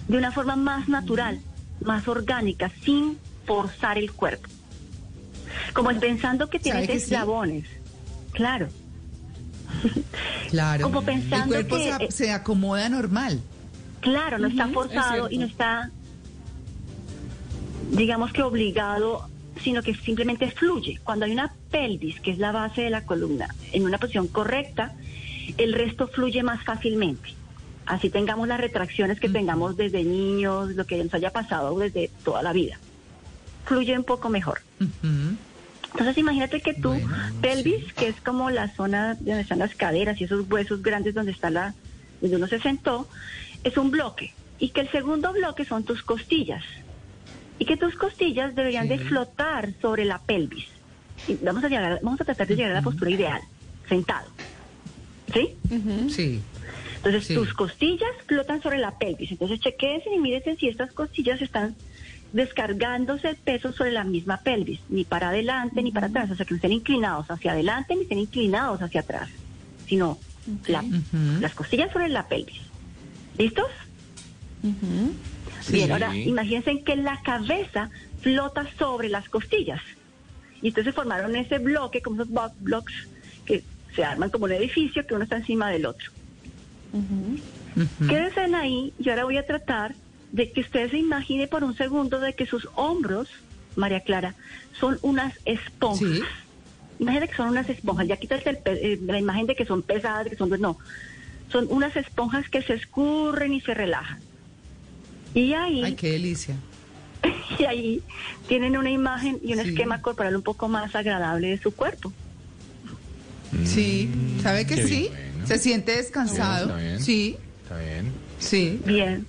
de 0.09 0.19
una 0.19 0.33
forma 0.33 0.57
más 0.57 0.89
natural, 0.89 1.41
más 1.81 2.07
orgánica, 2.09 2.71
sin 2.85 3.19
forzar 3.47 3.99
el 3.99 4.13
cuerpo. 4.13 4.49
Como 5.73 5.89
pensando 5.99 6.49
que 6.49 6.59
¿Sabe 6.59 6.71
tienes 6.71 6.87
que 6.89 6.99
sí? 6.99 7.05
eslabones. 7.05 7.67
Claro. 8.33 8.69
Claro. 10.51 10.85
Como 10.85 11.03
pensando 11.03 11.57
el 11.57 11.67
cuerpo 11.67 11.99
que, 11.99 12.11
se, 12.13 12.31
acomoda 12.31 12.89
normal. 12.89 13.41
Claro, 14.01 14.39
no 14.39 14.49
está 14.49 14.67
es 14.67 14.73
forzado 14.73 15.29
y 15.31 15.39
no 15.39 15.47
está, 15.47 15.91
digamos 17.91 18.33
que 18.33 18.43
obligado, 18.43 19.29
sino 19.63 19.83
que 19.83 19.95
simplemente 19.95 20.51
fluye. 20.51 21.01
Cuando 21.03 21.25
hay 21.25 21.33
una 21.33 21.55
pelvis, 21.71 22.21
que 22.21 22.31
es 22.31 22.39
la 22.39 22.53
base 22.53 22.83
de 22.83 22.91
la 22.91 23.05
columna, 23.05 23.49
en 23.73 23.85
una 23.85 23.99
posición 23.99 24.29
correcta, 24.29 24.95
el 25.59 25.73
resto 25.73 26.09
fluye 26.09 26.43
más 26.43 26.65
fácilmente. 26.65 27.35
Así 27.87 28.11
tengamos 28.11 28.49
las 28.49 28.61
retracciones 28.61 29.21
que 29.21 29.29
tengamos 29.29 29.77
desde 29.77 30.03
niños, 30.03 30.71
lo 30.71 30.87
que 30.87 31.03
nos 31.03 31.15
haya 31.15 31.31
pasado 31.31 31.79
desde 31.79 32.11
toda 32.25 32.43
la 32.43 32.53
vida. 32.53 32.79
Fluye 33.65 33.97
un 33.97 34.05
poco 34.05 34.29
mejor. 34.29 34.61
Entonces 35.93 36.19
imagínate 36.19 36.61
que 36.61 36.75
tu 36.75 36.91
Bueno, 36.91 37.09
pelvis, 37.41 37.93
que 37.95 38.09
es 38.09 38.21
como 38.21 38.51
la 38.51 38.69
zona 38.75 39.15
donde 39.15 39.41
están 39.41 39.61
las 39.61 39.75
caderas 39.75 40.21
y 40.21 40.25
esos 40.25 40.51
huesos 40.51 40.83
grandes 40.83 41.15
donde 41.15 41.33
está 41.33 41.49
la, 41.49 41.75
donde 42.21 42.37
uno 42.37 42.49
se 42.49 42.61
sentó, 42.61 43.09
es 43.63 43.77
un 43.77 43.91
bloque. 43.91 44.35
Y 44.59 44.71
que 44.71 44.81
el 44.81 44.91
segundo 44.91 45.33
bloque 45.33 45.65
son 45.65 45.85
tus 45.85 46.03
costillas. 46.03 46.65
Y 47.59 47.65
que 47.65 47.77
tus 47.77 47.95
costillas 47.95 48.55
deberían 48.55 48.89
de 48.89 48.99
flotar 48.99 49.73
sobre 49.81 50.05
la 50.05 50.19
pelvis. 50.19 50.67
Y 51.27 51.35
vamos 51.37 51.65
a 51.65 51.69
llegar, 51.69 51.99
vamos 52.03 52.21
a 52.21 52.25
tratar 52.25 52.47
de 52.47 52.55
llegar 52.57 52.73
a 52.73 52.75
la 52.75 52.83
postura 52.83 53.11
ideal, 53.11 53.41
sentado. 53.89 54.29
¿Sí? 55.33 55.57
Ujú. 55.71 56.11
Sí. 56.11 56.43
Entonces 56.97 57.27
Sí. 57.27 57.35
tus 57.35 57.53
costillas 57.55 58.11
flotan 58.27 58.63
sobre 58.63 58.79
la 58.79 58.97
pelvis. 58.99 59.31
Entonces 59.31 59.61
chequense 59.61 60.11
y 60.15 60.19
mírense 60.19 60.57
si 60.57 60.69
estas 60.69 60.93
costillas 60.93 61.41
están 61.41 61.75
descargándose 62.33 63.29
el 63.31 63.37
peso 63.37 63.73
sobre 63.73 63.93
la 63.93 64.05
misma 64.05 64.39
pelvis, 64.39 64.81
ni 64.89 65.05
para 65.05 65.29
adelante 65.31 65.83
ni 65.83 65.91
para 65.93 66.09
atrás, 66.09 66.31
o 66.31 66.35
sea, 66.37 66.45
que 66.45 66.53
no 66.55 66.57
estén 66.57 66.73
inclinados 66.73 67.31
hacia 67.31 67.53
adelante 67.53 67.95
ni 67.95 68.03
estén 68.03 68.19
inclinados 68.19 68.83
hacia 68.83 69.01
atrás, 69.01 69.29
sino 69.87 70.19
la- 70.67 70.85
las 71.41 71.55
costillas 71.55 71.91
sobre 71.93 72.09
la 72.09 72.27
pelvis. 72.29 72.61
¿Listos? 73.39 73.67
Bien, 75.71 75.91
ahora 75.93 76.15
imagínense 76.29 76.83
que 76.83 76.97
la 76.97 77.21
cabeza 77.23 77.91
flota 78.21 78.67
sobre 78.79 79.09
las 79.09 79.29
costillas. 79.29 79.81
Y 80.63 80.69
entonces 80.69 80.95
formaron 80.95 81.37
ese 81.37 81.59
bloque, 81.59 82.01
como 82.01 82.23
esos 82.23 82.33
blocks 82.61 82.93
que 83.45 83.63
se 83.95 84.05
arman 84.05 84.31
como 84.31 84.47
un 84.47 84.53
edificio 84.53 85.07
que 85.07 85.15
uno 85.15 85.25
está 85.25 85.37
encima 85.37 85.71
del 85.71 85.87
otro. 85.87 86.11
Quédense 88.09 88.41
ahí 88.55 88.93
y 88.99 89.09
ahora 89.11 89.25
voy 89.25 89.37
a 89.37 89.47
tratar 89.47 89.95
de 90.33 90.51
que 90.51 90.61
ustedes 90.63 90.91
se 90.91 90.99
imaginen 90.99 91.49
por 91.49 91.63
un 91.63 91.77
segundo 91.77 92.21
de 92.21 92.35
que 92.35 92.47
sus 92.47 92.67
hombros, 92.75 93.29
María 93.77 94.01
Clara, 94.01 94.35
son 94.81 94.99
unas 95.03 95.35
esponjas. 95.45 96.09
Sí. 96.09 96.23
Imagínate 96.99 97.29
que 97.31 97.37
son 97.37 97.49
unas 97.49 97.69
esponjas. 97.69 98.07
Ya 98.09 98.17
quítate 98.17 98.49
el 98.51 98.57
pe- 98.59 98.93
eh, 98.95 98.99
la 99.05 99.19
imagen 99.19 99.47
de 99.47 99.55
que 99.55 99.67
son 99.67 99.83
pesadas, 99.83 100.27
que 100.29 100.37
son... 100.37 100.49
No, 100.61 100.79
son 101.53 101.67
unas 101.69 101.95
esponjas 101.97 102.49
que 102.49 102.63
se 102.63 102.73
escurren 102.75 103.53
y 103.53 103.61
se 103.61 103.75
relajan. 103.75 104.19
Y 105.37 105.53
ahí, 105.53 105.83
Ay, 105.85 105.95
qué 105.97 106.13
delicia. 106.13 106.57
y 107.59 107.65
ahí 107.65 108.03
tienen 108.49 108.75
una 108.77 108.91
imagen 108.91 109.39
y 109.45 109.53
un 109.53 109.63
Sí. 109.63 109.69
esquema 109.69 110.01
corporal 110.01 110.35
un 110.35 110.43
poco 110.43 110.67
más 110.67 110.95
agradable 110.95 111.49
de 111.49 111.59
su 111.59 111.73
cuerpo. 111.73 112.11
Sí, 113.65 114.09
¿sabe 114.43 114.67
que 114.67 114.77
Qué 114.77 114.87
sí? 114.89 115.09
bueno. 115.11 115.47
Se 115.47 115.59
siente 115.59 115.93
descansado. 115.97 116.67
Está 116.71 116.77
bien. 116.79 117.01
Sí, 117.03 117.37
Está 117.63 117.79
bien. 117.79 118.13
sí. 118.39 118.81
Bien. 118.87 119.27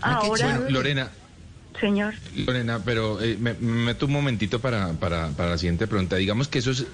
Ahora, 0.00 0.58
Bueno, 0.58 0.70
Lorena, 0.70 1.10
señor. 1.80 2.14
Lorena, 2.36 2.80
pero 2.84 3.20
eh, 3.22 3.36
me, 3.40 3.54
me 3.54 3.84
meto 3.86 4.04
un 4.06 4.12
momentito 4.12 4.60
para, 4.60 4.92
para, 4.92 5.30
para 5.30 5.50
la 5.50 5.58
siguiente 5.58 5.86
pregunta. 5.86 6.16
Digamos 6.16 6.48
que 6.48 6.58
eso 6.58 6.70
es, 6.70 6.86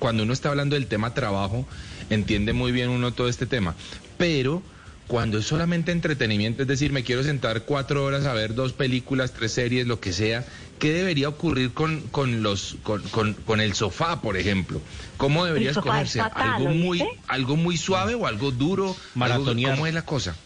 cuando 0.00 0.24
uno 0.24 0.32
está 0.32 0.50
hablando 0.50 0.74
del 0.74 0.86
tema 0.88 1.14
trabajo, 1.14 1.64
entiende 2.10 2.52
muy 2.52 2.72
bien 2.72 2.90
uno 2.90 3.12
todo 3.12 3.28
este 3.28 3.46
tema, 3.46 3.74
pero 4.18 4.62
cuando 5.10 5.38
es 5.38 5.44
solamente 5.46 5.90
entretenimiento, 5.90 6.62
es 6.62 6.68
decir, 6.68 6.92
me 6.92 7.02
quiero 7.02 7.24
sentar 7.24 7.62
cuatro 7.62 8.04
horas 8.04 8.26
a 8.26 8.32
ver 8.32 8.54
dos 8.54 8.72
películas, 8.72 9.32
tres 9.32 9.50
series, 9.50 9.88
lo 9.88 9.98
que 9.98 10.12
sea, 10.12 10.44
¿qué 10.78 10.92
debería 10.92 11.28
ocurrir 11.28 11.72
con, 11.72 12.02
con, 12.12 12.44
los, 12.44 12.76
con, 12.84 13.02
con, 13.08 13.34
con 13.34 13.60
el 13.60 13.74
sofá, 13.74 14.20
por 14.22 14.36
ejemplo? 14.36 14.80
¿Cómo 15.16 15.44
debería 15.44 15.72
es 15.72 15.76
escogerse? 15.76 16.20
fatal, 16.20 16.50
¿Algo 16.54 16.68
muy, 16.70 17.02
algo 17.26 17.56
muy 17.56 17.76
suave 17.76 18.14
o 18.14 18.24
algo 18.28 18.52
duro? 18.52 18.94
Maratonear. 19.16 19.72
Algo- 19.72 19.78
¿Cómo 19.80 19.86
es 19.88 19.94
la 19.94 20.02
cosa? 20.02 20.36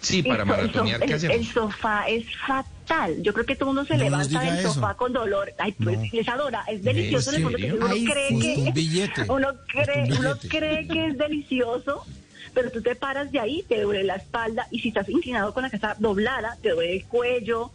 Sí, 0.00 0.22
para 0.22 0.44
maratonear, 0.44 1.00
¿qué 1.00 1.14
hacemos? 1.14 1.36
El 1.36 1.46
sofá 1.52 2.04
es 2.08 2.24
fatal. 2.46 3.22
Yo 3.22 3.32
creo 3.32 3.44
que 3.44 3.56
todo 3.56 3.70
el 3.70 3.74
mundo 3.76 3.88
se 3.88 3.96
No 3.98 4.04
levanta 4.04 4.40
del 4.40 4.58
eso. 4.60 4.74
sofá 4.74 4.94
con 4.94 5.12
dolor. 5.12 5.52
Ay, 5.58 5.72
pues 5.72 5.98
No. 5.98 6.04
les 6.12 6.28
adora. 6.28 6.64
Es 6.68 6.82
delicioso 6.84 7.30
en 7.30 7.36
el 7.36 7.42
fondo 7.42 7.58
que 7.58 7.72
uno 7.72 7.86
Ay, 7.88 8.04
cree 8.04 8.28
que 8.28 9.22
un 9.28 9.30
uno 9.36 9.48
cree, 9.66 10.08
uno 10.18 10.36
cree 10.48 10.86
que 10.88 11.06
es 11.08 11.18
delicioso, 11.18 12.04
pero 12.54 12.70
tú 12.70 12.82
te 12.82 12.94
paras 12.94 13.32
de 13.32 13.40
ahí, 13.40 13.64
te 13.68 13.80
duele 13.80 14.04
la 14.04 14.16
espalda 14.16 14.66
y 14.70 14.80
si 14.80 14.88
estás 14.88 15.08
inclinado 15.08 15.52
con 15.54 15.62
la 15.62 15.70
cabeza 15.70 15.96
doblada, 15.98 16.56
te 16.62 16.70
duele 16.70 16.96
el 16.96 17.04
cuello, 17.04 17.70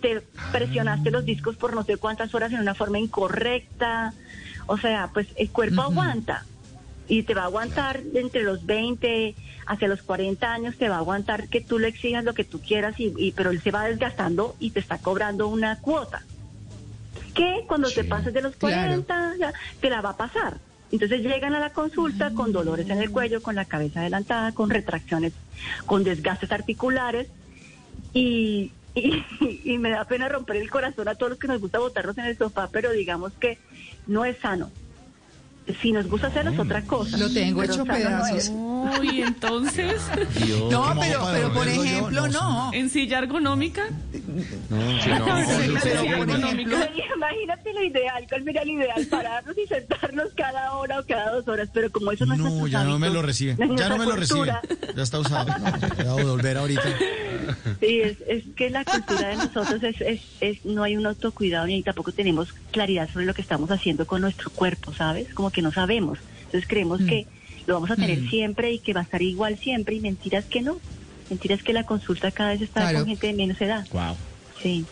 te 0.00 0.22
presionaste 0.52 1.10
los 1.10 1.24
discos 1.24 1.56
por 1.56 1.74
no 1.74 1.84
sé 1.84 1.96
cuántas 1.96 2.34
horas 2.34 2.52
en 2.52 2.60
una 2.60 2.74
forma 2.74 2.98
incorrecta. 2.98 4.14
O 4.66 4.78
sea, 4.78 5.10
pues 5.12 5.28
el 5.36 5.50
cuerpo 5.50 5.82
aguanta 5.82 6.44
y 7.08 7.22
te 7.22 7.34
va 7.34 7.42
a 7.42 7.46
aguantar 7.46 8.02
entre 8.14 8.42
los 8.42 8.66
20 8.66 9.34
hacia 9.66 9.88
los 9.88 10.02
40 10.02 10.52
años, 10.52 10.76
te 10.76 10.88
va 10.88 10.96
a 10.96 10.98
aguantar 10.98 11.48
que 11.48 11.60
tú 11.60 11.78
le 11.78 11.88
exijas 11.88 12.24
lo 12.24 12.34
que 12.34 12.44
tú 12.44 12.60
quieras, 12.60 12.98
y, 12.98 13.12
y- 13.16 13.32
pero 13.32 13.50
él 13.50 13.60
se 13.62 13.70
va 13.70 13.84
desgastando 13.84 14.56
y 14.58 14.70
te 14.70 14.80
está 14.80 14.98
cobrando 14.98 15.46
una 15.48 15.78
cuota. 15.80 16.22
Que 17.34 17.64
cuando 17.68 17.90
te 17.90 18.04
pases 18.04 18.32
de 18.32 18.42
los 18.42 18.56
Claro. 18.56 19.02
40 19.04 19.34
ya 19.38 19.52
te 19.80 19.90
la 19.90 20.00
va 20.00 20.10
a 20.10 20.16
pasar. 20.16 20.58
Entonces 20.92 21.20
llegan 21.22 21.54
a 21.54 21.60
la 21.60 21.70
consulta 21.70 22.30
con 22.32 22.52
dolores 22.52 22.88
en 22.88 22.98
el 22.98 23.10
cuello, 23.10 23.42
con 23.42 23.54
la 23.56 23.64
cabeza 23.64 24.00
adelantada, 24.00 24.52
con 24.52 24.70
retracciones, 24.70 25.32
con 25.84 26.04
desgastes 26.04 26.52
articulares 26.52 27.28
y, 28.12 28.72
y, 28.94 29.24
y 29.64 29.78
me 29.78 29.90
da 29.90 30.04
pena 30.04 30.28
romper 30.28 30.56
el 30.56 30.70
corazón 30.70 31.08
a 31.08 31.14
todos 31.16 31.30
los 31.30 31.38
que 31.38 31.48
nos 31.48 31.60
gusta 31.60 31.78
botarnos 31.78 32.16
en 32.18 32.26
el 32.26 32.38
sofá, 32.38 32.68
pero 32.70 32.92
digamos 32.92 33.32
que 33.34 33.58
no 34.06 34.24
es 34.24 34.36
sano. 34.38 34.70
Si 35.82 35.90
nos 35.90 36.06
gusta 36.08 36.28
hacerlo 36.28 36.52
es 36.52 36.58
otra 36.60 36.82
cosa. 36.82 37.16
Lo 37.18 37.28
tengo 37.28 37.60
hecho 37.64 37.78
no 37.84 37.92
pedazos. 37.92 38.36
es. 38.38 38.52
Uy, 38.54 39.20
entonces, 39.22 40.00
Dios. 40.46 40.70
No, 40.70 40.84
¿Cómo 40.84 41.00
pero, 41.00 41.26
pero 41.32 41.52
por 41.52 41.66
yo? 41.66 41.82
ejemplo, 41.82 42.28
No, 42.28 42.68
no. 42.68 42.70
en 42.72 42.88
silla 42.88 43.18
ergonómica, 43.18 43.88
Sí, 44.42 44.56
no, 44.70 45.00
Sí, 45.02 45.10
no, 45.10 45.24
pero 45.82 46.00
sí, 46.00 46.08
por 46.16 46.28
no. 46.28 46.34
ejemplo, 46.48 46.76
Imagínate 47.16 47.72
lo 47.72 47.82
ideal, 47.82 48.26
¿cuál 48.28 48.44
sería 48.44 48.64
lo 48.64 48.72
ideal? 48.72 49.06
Pararnos 49.10 49.56
y 49.58 49.66
sentarnos 49.66 50.28
cada 50.36 50.72
hora 50.74 51.00
o 51.00 51.04
cada 51.06 51.32
dos 51.32 51.48
horas, 51.48 51.68
pero 51.72 51.90
como 51.90 52.12
eso 52.12 52.26
no, 52.26 52.36
No, 52.36 52.44
nuestros 52.44 52.70
ya 52.70 52.84
no 52.84 52.98
me 52.98 53.08
lo 53.10 53.22
recibe. 53.22 53.56
Ya 53.76 53.88
no 53.88 53.98
me 53.98 54.06
lo 54.06 54.16
recibe. 54.16 54.52
Ya 54.94 55.02
está 55.02 55.18
usado. 55.20 55.46
No, 55.58 56.12
voy 56.14 56.20
a 56.22 56.24
devolver 56.24 56.56
ahorita. 56.58 56.82
Sí, 57.80 58.00
es, 58.00 58.16
es 58.28 58.44
que 58.56 58.70
la 58.70 58.84
cultura 58.84 59.28
de 59.28 59.36
nosotros 59.36 59.82
es, 59.82 60.00
es, 60.00 60.20
es- 60.40 60.64
no 60.64 60.82
hay 60.82 60.96
un 60.96 61.06
autocuidado 61.06 61.66
ni 61.66 61.82
tampoco 61.82 62.12
tenemos 62.12 62.52
claridad 62.72 63.08
sobre 63.12 63.26
lo 63.26 63.34
que 63.34 63.42
estamos 63.42 63.70
haciendo 63.70 64.06
con 64.06 64.20
nuestro 64.20 64.50
cuerpo, 64.50 64.92
¿sabes? 64.92 65.32
Como 65.34 65.50
que 65.50 65.62
no 65.62 65.72
sabemos. 65.72 66.18
Entonces 66.46 66.66
creemos 66.68 67.00
que 67.02 67.26
lo 67.66 67.74
vamos 67.74 67.90
a 67.90 67.96
tener 67.96 68.28
siempre 68.28 68.72
y 68.72 68.78
que 68.78 68.92
va 68.92 69.00
a 69.00 69.04
estar 69.04 69.20
igual 69.22 69.58
siempre 69.58 69.94
y 69.96 70.00
mentiras 70.00 70.44
que 70.46 70.60
no. 70.62 70.78
Mentiras 71.30 71.62
que 71.62 71.72
la 71.72 71.84
consulta 71.84 72.30
cada 72.30 72.50
vez 72.50 72.62
está 72.62 72.82
Claro. 72.82 72.98
con 73.00 73.08
gente 73.08 73.26
de 73.26 73.32
menos 73.32 73.60
edad. 73.60 73.86
Wow. 73.92 74.16
Sí. 74.62 74.84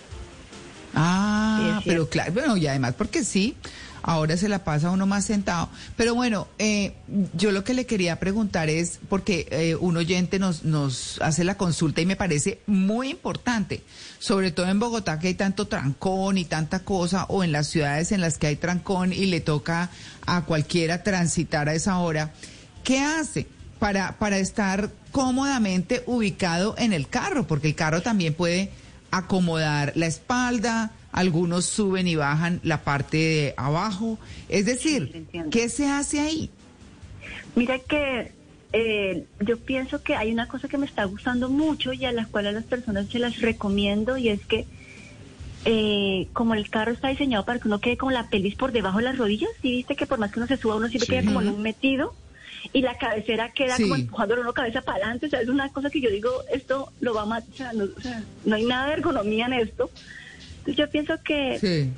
Ah, 0.95 1.59
Sí, 1.61 1.79
es 1.79 1.85
pero 1.95 2.09
claro, 2.09 2.33
bueno, 2.33 2.57
y 2.57 2.67
además 2.67 2.95
porque 2.97 3.25
sí, 3.25 3.57
ahora 4.03 4.37
se 4.37 4.49
la 4.49 4.63
pasa 4.65 4.91
uno 4.91 5.07
más 5.07 5.25
sentado. 5.25 5.69
Pero 5.97 6.15
bueno, 6.15 6.47
eh, 6.59 6.95
yo 7.35 7.51
lo 7.53 7.65
que 7.65 7.75
le 7.75 7.87
quería 7.87 8.21
preguntar 8.21 8.69
es, 8.69 9.01
porque 9.09 9.47
eh, 9.51 9.75
un 9.75 9.97
oyente 9.97 10.39
nos, 10.39 10.63
nos 10.65 11.21
hace 11.21 11.43
la 11.43 11.57
consulta 11.57 12.01
y 12.01 12.07
me 12.07 12.15
parece 12.17 12.61
muy 12.67 13.09
importante, 13.11 13.83
sobre 14.21 14.53
todo 14.53 14.69
en 14.69 14.79
Bogotá 14.79 15.19
que 15.19 15.29
hay 15.29 15.35
tanto 15.35 15.67
trancón 15.67 16.39
y 16.39 16.45
tanta 16.45 16.81
cosa, 16.81 17.25
o 17.29 17.43
en 17.43 17.51
las 17.51 17.67
ciudades 17.69 18.13
en 18.13 18.21
las 18.21 18.39
que 18.39 18.47
hay 18.49 18.57
trancón 18.57 19.13
y 19.13 19.27
le 19.27 19.41
toca 19.41 19.91
a 20.27 20.43
cualquiera 20.45 21.03
transitar 21.03 21.69
a 21.69 21.75
esa 21.75 21.99
hora. 21.99 22.33
¿Qué 22.85 23.01
hace? 23.01 23.47
Para, 23.85 24.17
para 24.19 24.39
estar 24.39 24.89
cómodamente 25.13 26.03
ubicado 26.07 26.75
en 26.79 26.95
el 26.95 27.07
carro, 27.07 27.47
porque 27.47 27.69
el 27.69 27.75
carro 27.75 28.01
también 28.01 28.33
puede 28.33 28.71
acomodar 29.11 29.93
la 29.95 30.07
espalda, 30.07 30.93
algunos 31.13 31.67
suben 31.67 32.09
y 32.09 32.17
bajan 32.17 32.61
la 32.63 32.83
parte 32.83 33.19
de 33.19 33.55
abajo. 33.59 34.19
Es 34.49 34.61
Sí, 34.65 34.71
decir. 34.71 35.27
¿qué 35.51 35.69
se 35.69 35.87
hace 35.87 36.21
ahí? 36.21 36.49
Mira 37.57 37.79
que 37.79 38.33
eh, 38.73 39.27
yo 39.41 39.59
pienso 39.59 40.03
que 40.03 40.17
hay 40.17 40.33
una 40.33 40.49
cosa 40.49 40.67
que 40.67 40.79
me 40.79 40.87
está 40.87 41.05
gustando 41.05 41.51
mucho 41.51 41.93
y 41.93 42.07
a 42.07 42.13
la 42.13 42.25
cual 42.25 42.47
a 42.47 42.53
las 42.53 42.65
personas 42.65 43.09
se 43.11 43.19
las 43.19 43.39
recomiendo 43.43 44.17
y 44.17 44.31
es 44.31 44.41
que 44.47 44.65
eh, 45.67 46.29
como 46.33 46.55
el 46.55 46.71
carro 46.71 46.93
está 46.93 47.09
diseñado 47.09 47.45
para 47.45 47.59
que 47.59 47.69
uno 47.69 47.81
quede 47.81 47.99
como 47.99 48.13
la 48.13 48.31
pelvis 48.31 48.55
por 48.55 48.73
debajo 48.73 48.97
de 48.97 49.05
las 49.05 49.19
rodillas, 49.19 49.51
y 49.63 49.73
viste 49.77 49.95
que 49.95 50.07
por 50.07 50.19
más 50.19 50.33
que 50.33 50.39
uno 50.41 50.47
se 50.47 50.57
suba 50.57 50.77
uno 50.77 50.89
siempre 50.89 51.07
Sí. 51.07 51.13
queda 51.13 51.25
como 51.27 51.43
en 51.43 51.49
un 51.49 51.61
metido 51.61 52.15
y 52.73 52.83
la 52.83 52.97
cabecera 52.99 53.53
queda 53.53 53.77
Sí. 53.77 53.83
como 53.85 53.95
empujando 53.97 54.41
uno 54.41 54.53
cabeza 54.53 54.81
para 54.83 54.99
adelante, 54.99 55.27
o 55.27 55.31
sea, 55.31 55.41
es 55.41 55.49
una 55.49 55.69
cosa 55.71 55.91
que 55.91 56.01
yo 56.01 56.11
digo, 56.11 56.31
esto 56.53 56.93
lo 57.01 57.15
va 57.15 57.23
a 57.23 57.27
matar, 57.27 57.49
o 57.53 57.57
sea, 57.57 57.73
no, 57.73 57.85
o 57.97 58.01
sea, 58.01 58.23
no 58.45 58.57
hay 58.57 58.65
nada 58.65 58.87
de 58.89 58.93
ergonomía 58.95 59.47
en 59.47 59.53
esto. 59.55 59.91
Entonces 60.59 60.77
yo 60.77 60.91
pienso 60.91 61.15
que 61.23 61.59
Sí. 61.61 61.93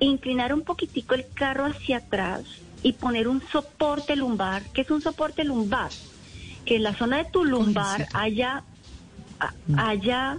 inclinar 0.00 0.52
un 0.54 0.62
poquitico 0.62 1.14
el 1.14 1.26
carro 1.34 1.66
hacia 1.66 1.98
atrás 1.98 2.42
y 2.82 2.92
poner 2.94 3.28
un 3.28 3.42
soporte 3.52 4.16
lumbar. 4.16 4.62
¿Qué 4.72 4.80
es 4.82 4.90
un 4.90 5.02
soporte 5.02 5.44
lumbar? 5.44 5.90
Que 6.64 6.76
en 6.76 6.82
la 6.82 6.94
zona 6.94 7.18
de 7.18 7.24
tu 7.26 7.44
lumbar 7.44 8.06
haya, 8.14 8.62
a- 9.38 9.52
haya, 9.76 10.38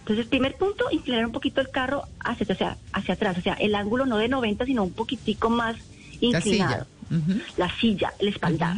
entonces 0.00 0.26
primer 0.26 0.56
punto, 0.56 0.84
inclinar 0.90 1.24
un 1.26 1.32
poquito 1.32 1.60
el 1.60 1.70
carro 1.70 2.02
hacia, 2.20 2.46
o 2.50 2.56
sea, 2.56 2.76
hacia 2.92 3.14
atrás, 3.14 3.38
o 3.38 3.40
sea, 3.42 3.54
el 3.54 3.74
ángulo 3.74 4.06
no 4.06 4.16
de 4.18 4.28
90, 4.28 4.64
sino 4.66 4.82
un 4.84 4.92
poquitico 4.92 5.48
más 5.50 5.76
La 6.20 6.38
inclinado. 6.38 6.86
La 7.56 7.70
silla, 7.78 8.12
el 8.18 8.28
espaldar. 8.28 8.76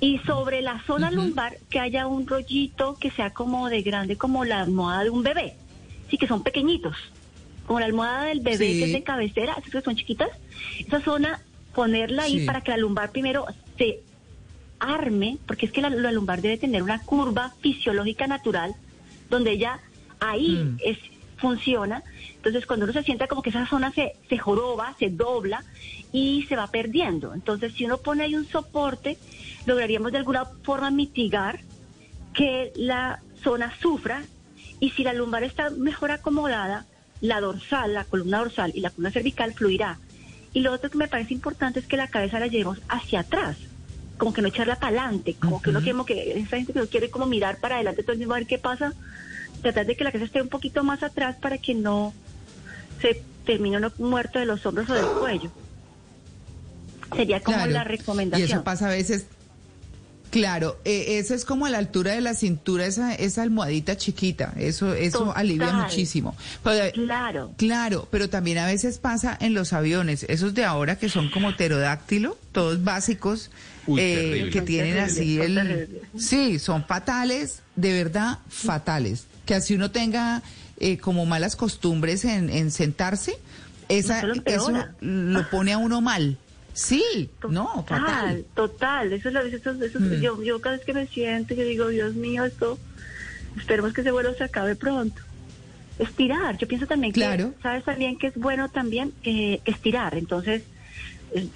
Y 0.00 0.18
sobre 0.20 0.62
la 0.62 0.82
zona 0.86 1.10
lumbar 1.10 1.58
que 1.70 1.78
haya 1.80 2.06
un 2.06 2.26
rollito 2.26 2.96
que 2.98 3.10
sea 3.10 3.30
como 3.30 3.68
de 3.68 3.82
grande, 3.82 4.16
como 4.16 4.44
la 4.44 4.60
almohada 4.60 5.04
de 5.04 5.10
un 5.10 5.22
bebé. 5.22 5.54
Sí, 6.10 6.18
que 6.18 6.26
son 6.26 6.42
pequeñitos. 6.42 6.96
Como 7.66 7.80
la 7.80 7.86
almohada 7.86 8.24
del 8.24 8.40
bebé 8.40 8.72
Sí. 8.72 8.78
que 8.78 8.84
es 8.86 8.92
de 8.92 9.02
cabecera, 9.02 9.54
esas 9.58 9.70
que 9.70 9.80
son 9.80 9.96
chiquitas. 9.96 10.28
Esa 10.78 11.00
zona, 11.00 11.40
ponerla 11.74 12.24
ahí 12.24 12.40
Sí. 12.40 12.46
para 12.46 12.60
que 12.60 12.70
la 12.70 12.76
lumbar 12.76 13.12
primero 13.12 13.46
se 13.78 14.00
arme, 14.78 15.38
porque 15.46 15.66
es 15.66 15.72
que 15.72 15.80
la, 15.80 15.90
la 15.90 16.12
lumbar 16.12 16.42
debe 16.42 16.56
tener 16.58 16.82
una 16.82 17.00
curva 17.02 17.54
fisiológica 17.60 18.26
natural, 18.26 18.74
donde 19.30 19.52
ella 19.52 19.78
ahí 20.20 20.56
Mm. 20.56 20.76
es 20.84 20.98
funciona. 21.38 22.02
Entonces, 22.42 22.66
cuando 22.66 22.86
uno 22.86 22.92
se 22.92 23.04
sienta 23.04 23.28
como 23.28 23.40
que 23.40 23.50
esa 23.50 23.68
zona 23.68 23.92
se, 23.92 24.16
se 24.28 24.36
joroba, 24.36 24.96
se 24.98 25.10
dobla 25.10 25.62
y 26.10 26.44
se 26.48 26.56
va 26.56 26.66
perdiendo. 26.66 27.34
Entonces, 27.34 27.72
si 27.72 27.84
uno 27.84 27.98
pone 27.98 28.24
ahí 28.24 28.34
un 28.34 28.48
soporte, 28.48 29.16
lograríamos 29.64 30.10
de 30.10 30.18
alguna 30.18 30.44
forma 30.64 30.90
mitigar 30.90 31.60
que 32.34 32.72
la 32.74 33.20
zona 33.44 33.72
sufra 33.80 34.24
y 34.80 34.90
si 34.90 35.04
la 35.04 35.12
lumbar 35.12 35.44
está 35.44 35.70
mejor 35.70 36.10
acomodada, 36.10 36.84
la 37.20 37.40
dorsal, 37.40 37.94
la 37.94 38.02
columna 38.02 38.38
dorsal 38.38 38.72
y 38.74 38.80
la 38.80 38.90
columna 38.90 39.12
cervical 39.12 39.54
fluirá. 39.54 40.00
Y 40.52 40.62
lo 40.62 40.72
otro 40.72 40.90
que 40.90 40.98
me 40.98 41.06
parece 41.06 41.34
importante 41.34 41.78
es 41.78 41.86
que 41.86 41.96
la 41.96 42.08
cabeza 42.08 42.40
la 42.40 42.48
llevemos 42.48 42.80
hacia 42.88 43.20
atrás, 43.20 43.56
como 44.18 44.32
que 44.32 44.42
no 44.42 44.48
echarla 44.48 44.80
para 44.80 44.98
adelante, 44.98 45.34
como 45.34 45.62
que 45.62 45.70
uno 45.70 45.78
quiere, 45.78 45.92
como 45.92 46.06
que 46.06 46.32
esa 46.40 46.56
gente 46.56 46.72
que 46.72 46.80
no 46.80 46.88
quiere 46.88 47.08
como 47.08 47.26
mirar 47.26 47.58
para 47.60 47.76
adelante 47.76 48.02
todo 48.02 48.14
el 48.14 48.18
tiempo 48.18 48.34
a 48.34 48.38
ver 48.38 48.48
qué 48.48 48.58
pasa, 48.58 48.92
tratar 49.62 49.86
de 49.86 49.96
que 49.96 50.02
la 50.02 50.10
cabeza 50.10 50.26
esté 50.26 50.42
un 50.42 50.48
poquito 50.48 50.82
más 50.82 51.04
atrás 51.04 51.36
para 51.36 51.58
que 51.58 51.74
no 51.74 52.12
se 53.02 53.20
termine 53.44 53.76
uno 53.76 53.92
muerto 53.98 54.38
de 54.38 54.46
los 54.46 54.64
hombros 54.64 54.88
o 54.88 54.94
del 54.94 55.04
cuello. 55.06 55.50
Sería 57.14 57.40
como 57.40 57.56
Claro. 57.58 57.72
la 57.72 57.82
Y 57.82 57.88
recomendación. 57.88 58.50
eso 58.50 58.64
pasa 58.64 58.86
a 58.86 58.90
veces. 58.90 59.26
Claro, 60.30 60.78
eh, 60.86 61.18
eso 61.18 61.34
es 61.34 61.44
como 61.44 61.66
a 61.66 61.70
la 61.70 61.76
altura 61.76 62.12
de 62.14 62.22
la 62.22 62.32
cintura, 62.32 62.86
esa, 62.86 63.14
esa 63.14 63.42
almohadita 63.42 63.98
chiquita. 63.98 64.54
Eso, 64.56 64.94
eso 64.94 65.18
Total. 65.18 65.34
alivia 65.36 65.72
muchísimo. 65.74 66.34
Pero, 66.64 66.90
Claro. 66.94 67.52
Claro, 67.58 68.08
pero 68.10 68.30
también 68.30 68.56
a 68.56 68.64
veces 68.66 68.96
pasa 68.96 69.36
en 69.38 69.52
los 69.52 69.74
aviones, 69.74 70.24
esos 70.30 70.54
de 70.54 70.64
ahora 70.64 70.96
que 70.96 71.10
son 71.10 71.28
como 71.30 71.54
pterodáctilo, 71.54 72.38
todos 72.52 72.82
básicos, 72.82 73.50
Uy, 73.86 74.00
eh, 74.00 74.48
que 74.50 74.62
tienen 74.62 74.98
así 75.00 75.38
el... 75.38 76.00
Sí, 76.16 76.58
son 76.58 76.86
fatales, 76.86 77.60
de 77.76 77.92
verdad 77.92 78.38
fatales. 78.48 79.26
Que 79.44 79.54
así 79.56 79.74
uno 79.74 79.90
tenga 79.90 80.40
eh, 80.82 80.98
como 80.98 81.24
malas 81.24 81.56
costumbres 81.56 82.24
en, 82.26 82.50
en 82.50 82.70
sentarse, 82.70 83.38
esa, 83.88 84.18
Eso 84.18 84.26
lo 84.26 84.32
eso 84.34 84.68
empeora. 84.68 84.94
lo 85.00 85.48
pone 85.50 85.72
a 85.72 85.78
uno 85.78 86.00
mal. 86.02 86.36
Sí, 86.74 87.30
no, 87.50 87.84
Total, 87.86 88.00
fatal. 88.00 88.44
total. 88.54 89.12
Eso 89.12 89.28
es 89.28 89.34
la 89.34 89.42
vez, 89.42 89.54
eso, 89.54 89.70
eso- 89.72 90.00
Mm. 90.00 90.20
yo, 90.20 90.42
yo 90.42 90.60
cada 90.60 90.76
vez 90.76 90.84
que 90.86 90.92
me 90.94 91.06
siento, 91.06 91.54
yo 91.54 91.64
digo, 91.64 91.88
Dios 91.88 92.14
mío, 92.14 92.44
esto, 92.44 92.78
esperemos 93.58 93.92
que 93.92 94.00
ese 94.00 94.10
vuelo 94.10 94.32
se 94.34 94.44
acabe 94.44 94.74
pronto. 94.76 95.20
Estirar, 95.98 96.56
yo 96.56 96.66
pienso 96.66 96.86
también 96.86 97.12
Claro. 97.12 97.52
que, 97.54 97.62
sabes 97.62 97.84
también 97.84 98.16
que 98.18 98.28
es 98.28 98.34
bueno 98.36 98.70
también 98.70 99.12
eh, 99.24 99.60
estirar. 99.66 100.16
Entonces, 100.16 100.62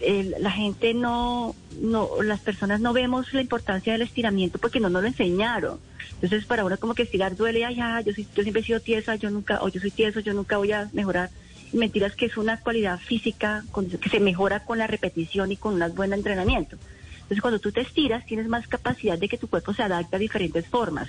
el- 0.00 0.34
la 0.38 0.50
gente 0.50 0.92
no, 0.92 1.54
no, 1.80 2.22
las 2.22 2.40
personas 2.40 2.80
no 2.80 2.92
vemos 2.92 3.32
la 3.32 3.40
importancia 3.40 3.94
del 3.94 4.02
estiramiento 4.02 4.58
porque 4.58 4.80
no 4.80 4.90
nos 4.90 5.00
lo 5.02 5.08
enseñaron. 5.08 5.78
Entonces, 6.20 6.46
para 6.46 6.64
uno 6.64 6.78
como 6.78 6.94
que 6.94 7.02
estirar 7.02 7.36
duele, 7.36 7.64
ay, 7.64 7.76
ya, 7.76 8.00
yo, 8.00 8.12
soy- 8.14 8.26
yo 8.34 8.42
siempre 8.42 8.62
he 8.62 8.64
sido 8.64 8.80
tiesa, 8.80 9.16
yo 9.16 9.30
nunca, 9.30 9.62
o 9.62 9.68
yo 9.68 9.80
soy 9.80 9.90
tieso, 9.90 10.20
yo 10.20 10.32
nunca 10.32 10.56
voy 10.56 10.72
a 10.72 10.88
mejorar. 10.92 11.30
Y 11.72 11.76
mentiras 11.76 12.14
que 12.16 12.26
es 12.26 12.36
una 12.36 12.56
cualidad 12.58 12.98
física 13.00 13.64
con- 13.70 13.88
que 13.90 14.08
se 14.08 14.20
mejora 14.20 14.60
con 14.60 14.78
la 14.78 14.86
repetición 14.86 15.52
y 15.52 15.56
con 15.56 15.80
un 15.82 15.94
buen 15.94 16.12
entrenamiento. 16.12 16.78
Entonces, 17.16 17.40
cuando 17.42 17.58
tú 17.58 17.70
te 17.72 17.80
estiras, 17.82 18.24
tienes 18.24 18.48
más 18.48 18.66
capacidad 18.68 19.18
de 19.18 19.28
que 19.28 19.36
tu 19.36 19.48
cuerpo 19.48 19.74
se 19.74 19.82
adapte 19.82 20.16
a 20.16 20.18
diferentes 20.18 20.66
formas. 20.68 21.08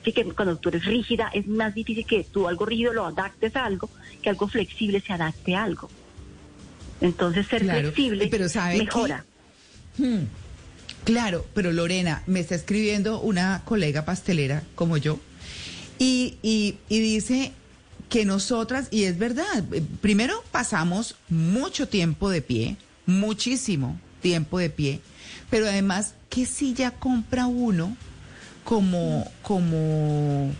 Así 0.00 0.12
que 0.12 0.24
cuando 0.24 0.56
tú 0.56 0.70
eres 0.70 0.86
rígida, 0.86 1.28
es 1.34 1.46
más 1.46 1.74
difícil 1.74 2.06
que 2.06 2.24
tú 2.24 2.48
algo 2.48 2.64
rígido 2.64 2.94
lo 2.94 3.04
adaptes 3.04 3.54
a 3.56 3.66
algo, 3.66 3.90
que 4.22 4.30
algo 4.30 4.48
flexible 4.48 5.02
se 5.02 5.12
adapte 5.12 5.54
a 5.54 5.64
algo. 5.64 5.90
Entonces, 7.02 7.46
ser 7.48 7.62
Claro, 7.64 7.80
flexible 7.92 8.28
pero 8.30 8.48
¿sabe 8.48 8.72
qué? 8.78 8.84
mejora. 8.84 9.24
Claro, 11.04 11.46
pero 11.54 11.72
Lorena, 11.72 12.22
me 12.26 12.40
está 12.40 12.54
escribiendo 12.54 13.20
una 13.20 13.62
colega 13.64 14.04
pastelera 14.04 14.62
como 14.74 14.96
yo 14.96 15.18
y, 15.98 16.36
y, 16.42 16.76
y 16.88 17.00
dice 17.00 17.52
que 18.08 18.24
nosotras, 18.24 18.88
y 18.90 19.04
es 19.04 19.18
verdad, 19.18 19.64
primero 20.00 20.42
pasamos 20.50 21.14
mucho 21.28 21.88
tiempo 21.88 22.28
de 22.28 22.42
pie, 22.42 22.76
muchísimo 23.06 23.98
tiempo 24.20 24.58
de 24.58 24.68
pie, 24.68 25.00
pero 25.48 25.66
además, 25.66 26.14
¿qué 26.28 26.44
silla 26.44 26.90
compra 26.90 27.46
uno 27.46 27.96
como, 28.64 29.30
como, 29.42 30.52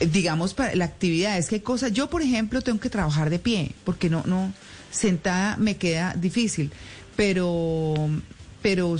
digamos, 0.00 0.54
para 0.54 0.74
la 0.74 0.84
actividad? 0.84 1.38
Es 1.38 1.48
que 1.48 1.56
hay 1.56 1.60
cosas, 1.60 1.92
yo 1.92 2.10
por 2.10 2.22
ejemplo 2.22 2.60
tengo 2.60 2.80
que 2.80 2.90
trabajar 2.90 3.30
de 3.30 3.38
pie, 3.38 3.72
porque 3.84 4.10
no, 4.10 4.24
no, 4.26 4.52
sentada 4.90 5.56
me 5.56 5.76
queda 5.76 6.14
difícil, 6.14 6.72
pero, 7.16 7.94
pero 8.62 8.96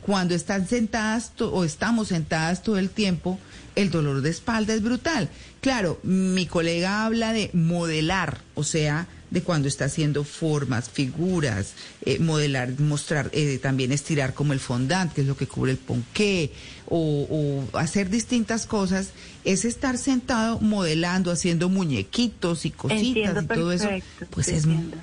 cuando 0.00 0.34
están 0.34 0.66
sentadas 0.68 1.32
o 1.38 1.64
estamos 1.64 2.08
sentadas 2.08 2.62
todo 2.62 2.78
el 2.78 2.90
tiempo, 2.90 3.38
el 3.74 3.90
dolor 3.90 4.22
de 4.22 4.30
espalda 4.30 4.74
es 4.74 4.82
brutal. 4.82 5.28
Claro, 5.60 6.00
mi 6.02 6.46
colega 6.46 7.04
habla 7.04 7.32
de 7.32 7.50
modelar, 7.52 8.40
o 8.54 8.64
sea, 8.64 9.06
de 9.30 9.42
cuando 9.42 9.68
está 9.68 9.86
haciendo 9.86 10.24
formas, 10.24 10.88
figuras, 10.88 11.72
eh, 12.04 12.18
modelar, 12.20 12.78
mostrar, 12.78 13.28
eh, 13.32 13.58
también 13.58 13.92
estirar 13.92 14.34
como 14.34 14.52
el 14.52 14.60
fondant, 14.60 15.12
que 15.12 15.22
es 15.22 15.26
lo 15.26 15.36
que 15.36 15.46
cubre 15.46 15.72
el 15.72 15.78
ponqué, 15.78 16.52
o, 16.86 17.26
o 17.72 17.78
hacer 17.78 18.08
distintas 18.08 18.66
cosas, 18.66 19.10
es 19.44 19.64
estar 19.64 19.98
sentado 19.98 20.60
modelando, 20.60 21.30
haciendo 21.30 21.68
muñequitos 21.68 22.64
y 22.64 22.70
cositas 22.70 23.06
Entiendo 23.08 23.42
y 23.42 23.46
todo 23.46 23.72
eso. 23.72 23.88
Pues 24.30 24.48
es 24.48 24.64
entiendo. 24.64 24.96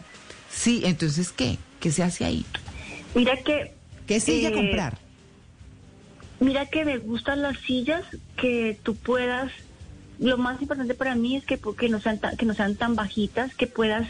Sí, 0.51 0.81
entonces, 0.85 1.31
¿qué? 1.31 1.57
¿Qué 1.79 1.91
se 1.91 2.03
hace 2.03 2.25
ahí? 2.25 2.45
Mira 3.13 3.37
que... 3.43 3.73
¿Qué 4.07 4.19
silla 4.19 4.49
eh, 4.49 4.53
comprar? 4.53 4.97
Mira 6.39 6.65
que 6.65 6.83
me 6.85 6.97
gustan 6.97 7.41
las 7.41 7.57
sillas 7.59 8.03
que 8.35 8.77
tú 8.83 8.95
puedas. 8.95 9.51
Lo 10.19 10.37
más 10.37 10.61
importante 10.61 10.93
para 10.93 11.15
mí 11.15 11.35
es 11.35 11.45
que, 11.45 11.59
que, 11.77 11.89
no, 11.89 11.99
sean 11.99 12.19
tan, 12.19 12.37
que 12.37 12.45
no 12.45 12.53
sean 12.53 12.75
tan 12.75 12.95
bajitas, 12.95 13.55
que 13.55 13.67
puedas 13.67 14.07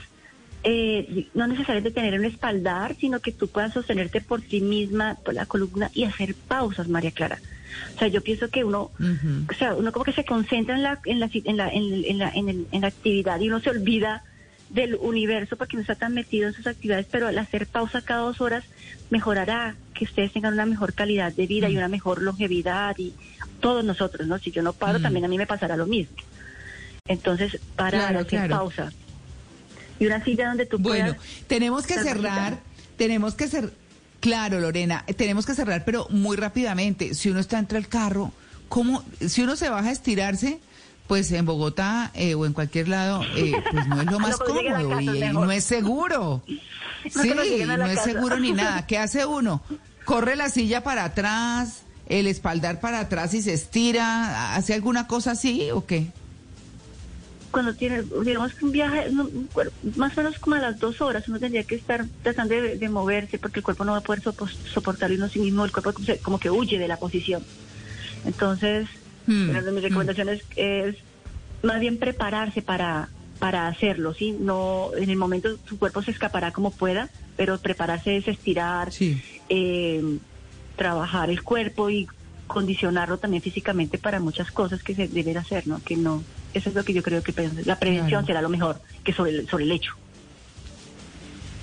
eh, 0.64 1.28
no 1.34 1.48
necesariamente 1.48 1.92
tener 1.92 2.18
un 2.20 2.26
espaldar, 2.26 2.96
sino 2.96 3.20
que 3.20 3.32
tú 3.32 3.48
puedas 3.48 3.74
sostenerte 3.74 4.22
por 4.22 4.42
ti 4.42 4.62
misma, 4.62 5.16
por 5.24 5.34
la 5.34 5.46
columna 5.46 5.92
y 5.94 6.04
hacer 6.06 6.36
pausas, 6.36 6.88
María 6.88 7.12
Clara. 7.12 7.40
O 7.96 8.00
sea, 8.00 8.08
yo 8.08 8.22
pienso 8.22 8.50
que 8.50 8.64
uno, 8.64 8.92
o 9.50 9.54
sea, 9.58 9.76
uno 9.76 9.92
como 9.92 10.06
que 10.06 10.14
se 10.14 10.26
concentra 10.26 10.76
en 10.76 10.84
la, 10.84 11.00
en 11.06 11.20
la, 11.20 11.30
en 11.34 11.58
la, 11.58 11.70
en, 11.70 12.06
en 12.06 12.18
la, 12.18 12.30
en 12.30 12.50
el- 12.50 12.68
en 12.72 12.82
la 12.82 12.88
actividad 12.88 13.40
y 13.40 13.48
uno 13.50 13.60
se 13.60 13.70
olvida 13.72 14.24
del 14.74 14.96
universo 14.96 15.56
porque 15.56 15.76
no 15.78 15.82
está 15.82 15.96
tan 15.96 16.14
metido 16.14 16.48
en 16.48 16.54
sus 16.54 16.68
actividades, 16.68 17.06
pero 17.10 17.28
al 17.28 17.38
hacer 17.38 17.68
pausa 17.68 18.02
cada 18.02 18.22
dos 18.22 18.42
horas 18.42 18.64
mejorará 19.12 19.76
que 19.94 20.06
ustedes 20.06 20.34
tengan 20.34 20.54
una 20.54 20.66
mejor 20.66 20.94
calidad 20.94 21.32
de 21.32 21.46
vida 21.48 21.70
y 21.70 21.78
una 21.78 21.88
mejor 21.88 22.22
longevidad 22.22 22.96
y 22.98 23.14
todos 23.62 23.86
nosotros, 23.86 24.28
¿no? 24.28 24.40
Si 24.40 24.52
yo 24.52 24.62
no 24.64 24.74
paro, 24.74 25.00
Mm. 25.00 25.04
también 25.04 25.26
a 25.26 25.28
mí 25.28 25.38
me 25.38 25.46
pasará 25.48 25.78
lo 25.78 25.86
mismo. 25.86 26.16
Entonces, 27.08 27.60
para 27.76 28.00
Claro, 28.00 28.20
hacer 28.20 28.30
claro. 28.30 28.56
pausa. 28.58 28.92
Y 30.00 30.06
una 30.08 30.24
silla 30.24 30.48
donde 30.48 30.66
tú 30.66 30.78
Bueno, 30.80 31.14
puedas... 31.16 31.46
tenemos 31.48 31.86
que 31.86 31.94
cerrar, 31.96 32.60
tenemos 32.98 33.36
que 33.36 33.48
cerrar. 33.48 33.72
Claro, 34.20 34.60
Lorena, 34.60 35.04
eh, 35.08 35.14
tenemos 35.14 35.46
que 35.46 35.54
cerrar, 35.54 35.84
pero 35.86 36.08
muy 36.10 36.38
rápidamente. 36.38 37.14
Si 37.14 37.30
uno 37.30 37.40
está 37.40 37.60
entre 37.60 37.78
el 37.78 37.88
carro, 37.90 38.32
¿cómo? 38.70 39.04
Si 39.20 39.42
uno 39.44 39.56
se 39.58 39.70
baja 39.70 39.90
a 39.90 39.92
estirarse, 39.92 40.60
pues 41.08 41.32
en 41.32 41.46
Bogotá 41.46 42.12
eh, 42.13 42.34
o 42.36 42.46
en 42.46 42.54
cualquier 42.54 42.88
lado, 42.88 43.24
eh, 43.36 43.54
pues 43.72 43.88
no 43.88 44.02
es 44.02 44.08
lo 44.10 44.20
más 44.22 44.39
No, 44.39 44.46
cómodo 44.46 44.89
casa 44.89 45.02
y 45.02 45.34
no 45.34 45.52
es 45.52 45.63
seguro. 45.63 46.44
No, 47.16 47.22
Sí, 47.22 47.34
no 47.66 47.86
es 47.86 48.00
seguro 48.00 48.39
ni 48.39 48.54
nada. 48.54 48.86
¿Qué 48.88 48.98
hace 48.98 49.26
uno? 49.26 49.62
Corre 50.06 50.38
la 50.38 50.48
silla 50.50 50.84
para 50.84 51.04
atrás, 51.04 51.82
el 52.08 52.28
espaldar 52.28 52.80
para 52.80 53.02
atrás 53.02 53.34
y 53.34 53.42
se 53.42 53.52
estira. 53.54 54.56
¿Hace 54.56 54.74
alguna 54.74 55.06
cosa 55.06 55.32
así 55.32 55.70
o 55.72 55.86
qué? 55.86 56.08
cuando 57.52 57.76
tiene, 57.76 58.02
digamos 58.26 58.52
que 58.56 58.66
un 58.66 58.72
viaje, 58.72 59.12
más 59.96 60.18
o 60.18 60.22
menos 60.24 60.39
como 60.39 60.56
a 60.56 60.60
las 60.60 60.80
dos 60.80 61.02
horas, 61.02 61.28
uno 61.28 61.39
tendría 61.39 61.63
que 61.63 61.76
estar 61.76 62.04
tratando 62.24 62.56
de, 62.56 62.78
de 62.78 62.89
moverse 62.89 63.38
porque 63.38 63.60
el 63.60 63.63
cuerpo 63.63 63.86
no 63.86 63.92
va 63.92 64.00
a 64.00 64.02
poder 64.02 64.24
sopo- 64.24 64.50
soportarlo 64.74 65.18
uno 65.18 65.30
sí 65.30 65.38
mismo, 65.38 65.63
el 65.63 65.72
cuerpo 65.72 65.94
como, 65.94 66.06
se- 66.06 66.18
como 66.18 66.39
que 66.39 66.50
huye 66.50 66.80
de 66.80 66.88
la 66.88 66.98
posición. 66.98 67.44
Entonces, 68.26 68.88
Hmm, 69.26 69.50
una 69.50 69.62
de 69.62 69.72
mis 69.72 69.84
recomendaciones 69.84 70.44
es 70.56 70.96
más 71.62 71.80
bien 71.80 71.98
prepararse 71.98 72.62
para, 72.62 73.10
para 73.40 73.68
hacerlo, 73.68 74.14
¿sí? 74.14 74.34
No, 74.40 74.92
en 74.98 75.10
el 75.10 75.16
momento 75.18 75.58
su 75.68 75.78
cuerpo 75.78 76.02
se 76.04 76.12
escapará 76.12 76.52
como 76.52 76.72
pueda, 76.72 77.10
pero 77.38 77.58
prepararse 77.60 78.18
es 78.18 78.28
estirar, 78.28 78.92
Sí. 78.92 79.22
eh, 79.50 80.02
trabajar 80.76 81.30
el 81.30 81.44
cuerpo 81.44 81.90
y 81.90 82.08
condicionarlo 82.48 83.18
también 83.18 83.42
físicamente 83.42 83.98
para 83.98 84.20
muchas 84.20 84.52
cosas 84.52 84.82
que 84.84 84.96
se 84.96 85.08
deben 85.08 85.38
hacer, 85.38 85.66
¿no? 85.68 85.82
Que 85.82 85.96
no, 85.96 86.24
eso 86.54 86.70
es 86.70 86.76
lo 86.76 86.84
que 86.84 86.94
yo 86.94 87.02
creo 87.02 87.24
que 87.24 87.34
la 87.66 87.80
prevención 87.80 88.10
Claro. 88.22 88.26
será 88.28 88.42
lo 88.42 88.50
mejor 88.50 88.82
que 89.04 89.14
sobre 89.14 89.32
el, 89.32 89.48
sobre 89.50 89.64
el 89.64 89.72
hecho. 89.72 89.92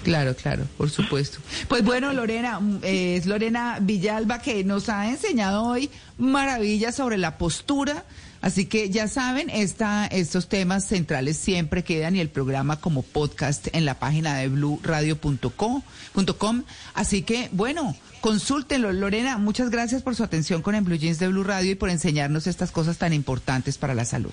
Claro, 0.02 0.34
claro, 0.34 0.64
por 0.76 0.90
supuesto. 0.90 1.38
Pues 1.68 1.84
bueno, 1.84 2.12
Lorena, 2.12 2.58
mm, 2.58 2.80
eh, 2.82 3.16
es 3.16 3.26
Lorena 3.26 3.78
Villalba 3.80 4.40
que 4.40 4.64
nos 4.64 4.88
ha 4.88 5.08
enseñado 5.08 5.64
hoy 5.64 5.90
maravillas 6.18 6.94
sobre 6.94 7.18
la 7.18 7.36
postura. 7.38 8.04
Así 8.40 8.64
que 8.64 8.88
ya 8.88 9.06
saben, 9.06 9.50
esta, 9.50 10.06
estos 10.06 10.48
temas 10.48 10.86
centrales 10.86 11.36
siempre 11.36 11.84
quedan 11.84 12.16
y 12.16 12.20
el 12.20 12.30
programa 12.30 12.80
como 12.80 13.02
podcast 13.02 13.68
en 13.72 13.84
la 13.84 13.98
página 13.98 14.36
de 14.36 14.48
bluradio.com. 14.48 15.82
.com. 16.38 16.62
Así 16.94 17.22
que 17.22 17.50
bueno, 17.52 17.94
consúltenlo. 18.22 18.92
Lorena, 18.92 19.36
muchas 19.36 19.68
gracias 19.68 20.02
por 20.02 20.16
su 20.16 20.24
atención 20.24 20.62
con 20.62 20.74
el 20.74 20.82
Blue 20.82 20.96
Jeans 20.96 21.18
de 21.18 21.28
Blue 21.28 21.44
Radio 21.44 21.72
y 21.72 21.74
por 21.74 21.90
enseñarnos 21.90 22.46
estas 22.46 22.70
cosas 22.70 22.96
tan 22.96 23.12
importantes 23.12 23.76
para 23.76 23.94
la 23.94 24.06
salud. 24.06 24.32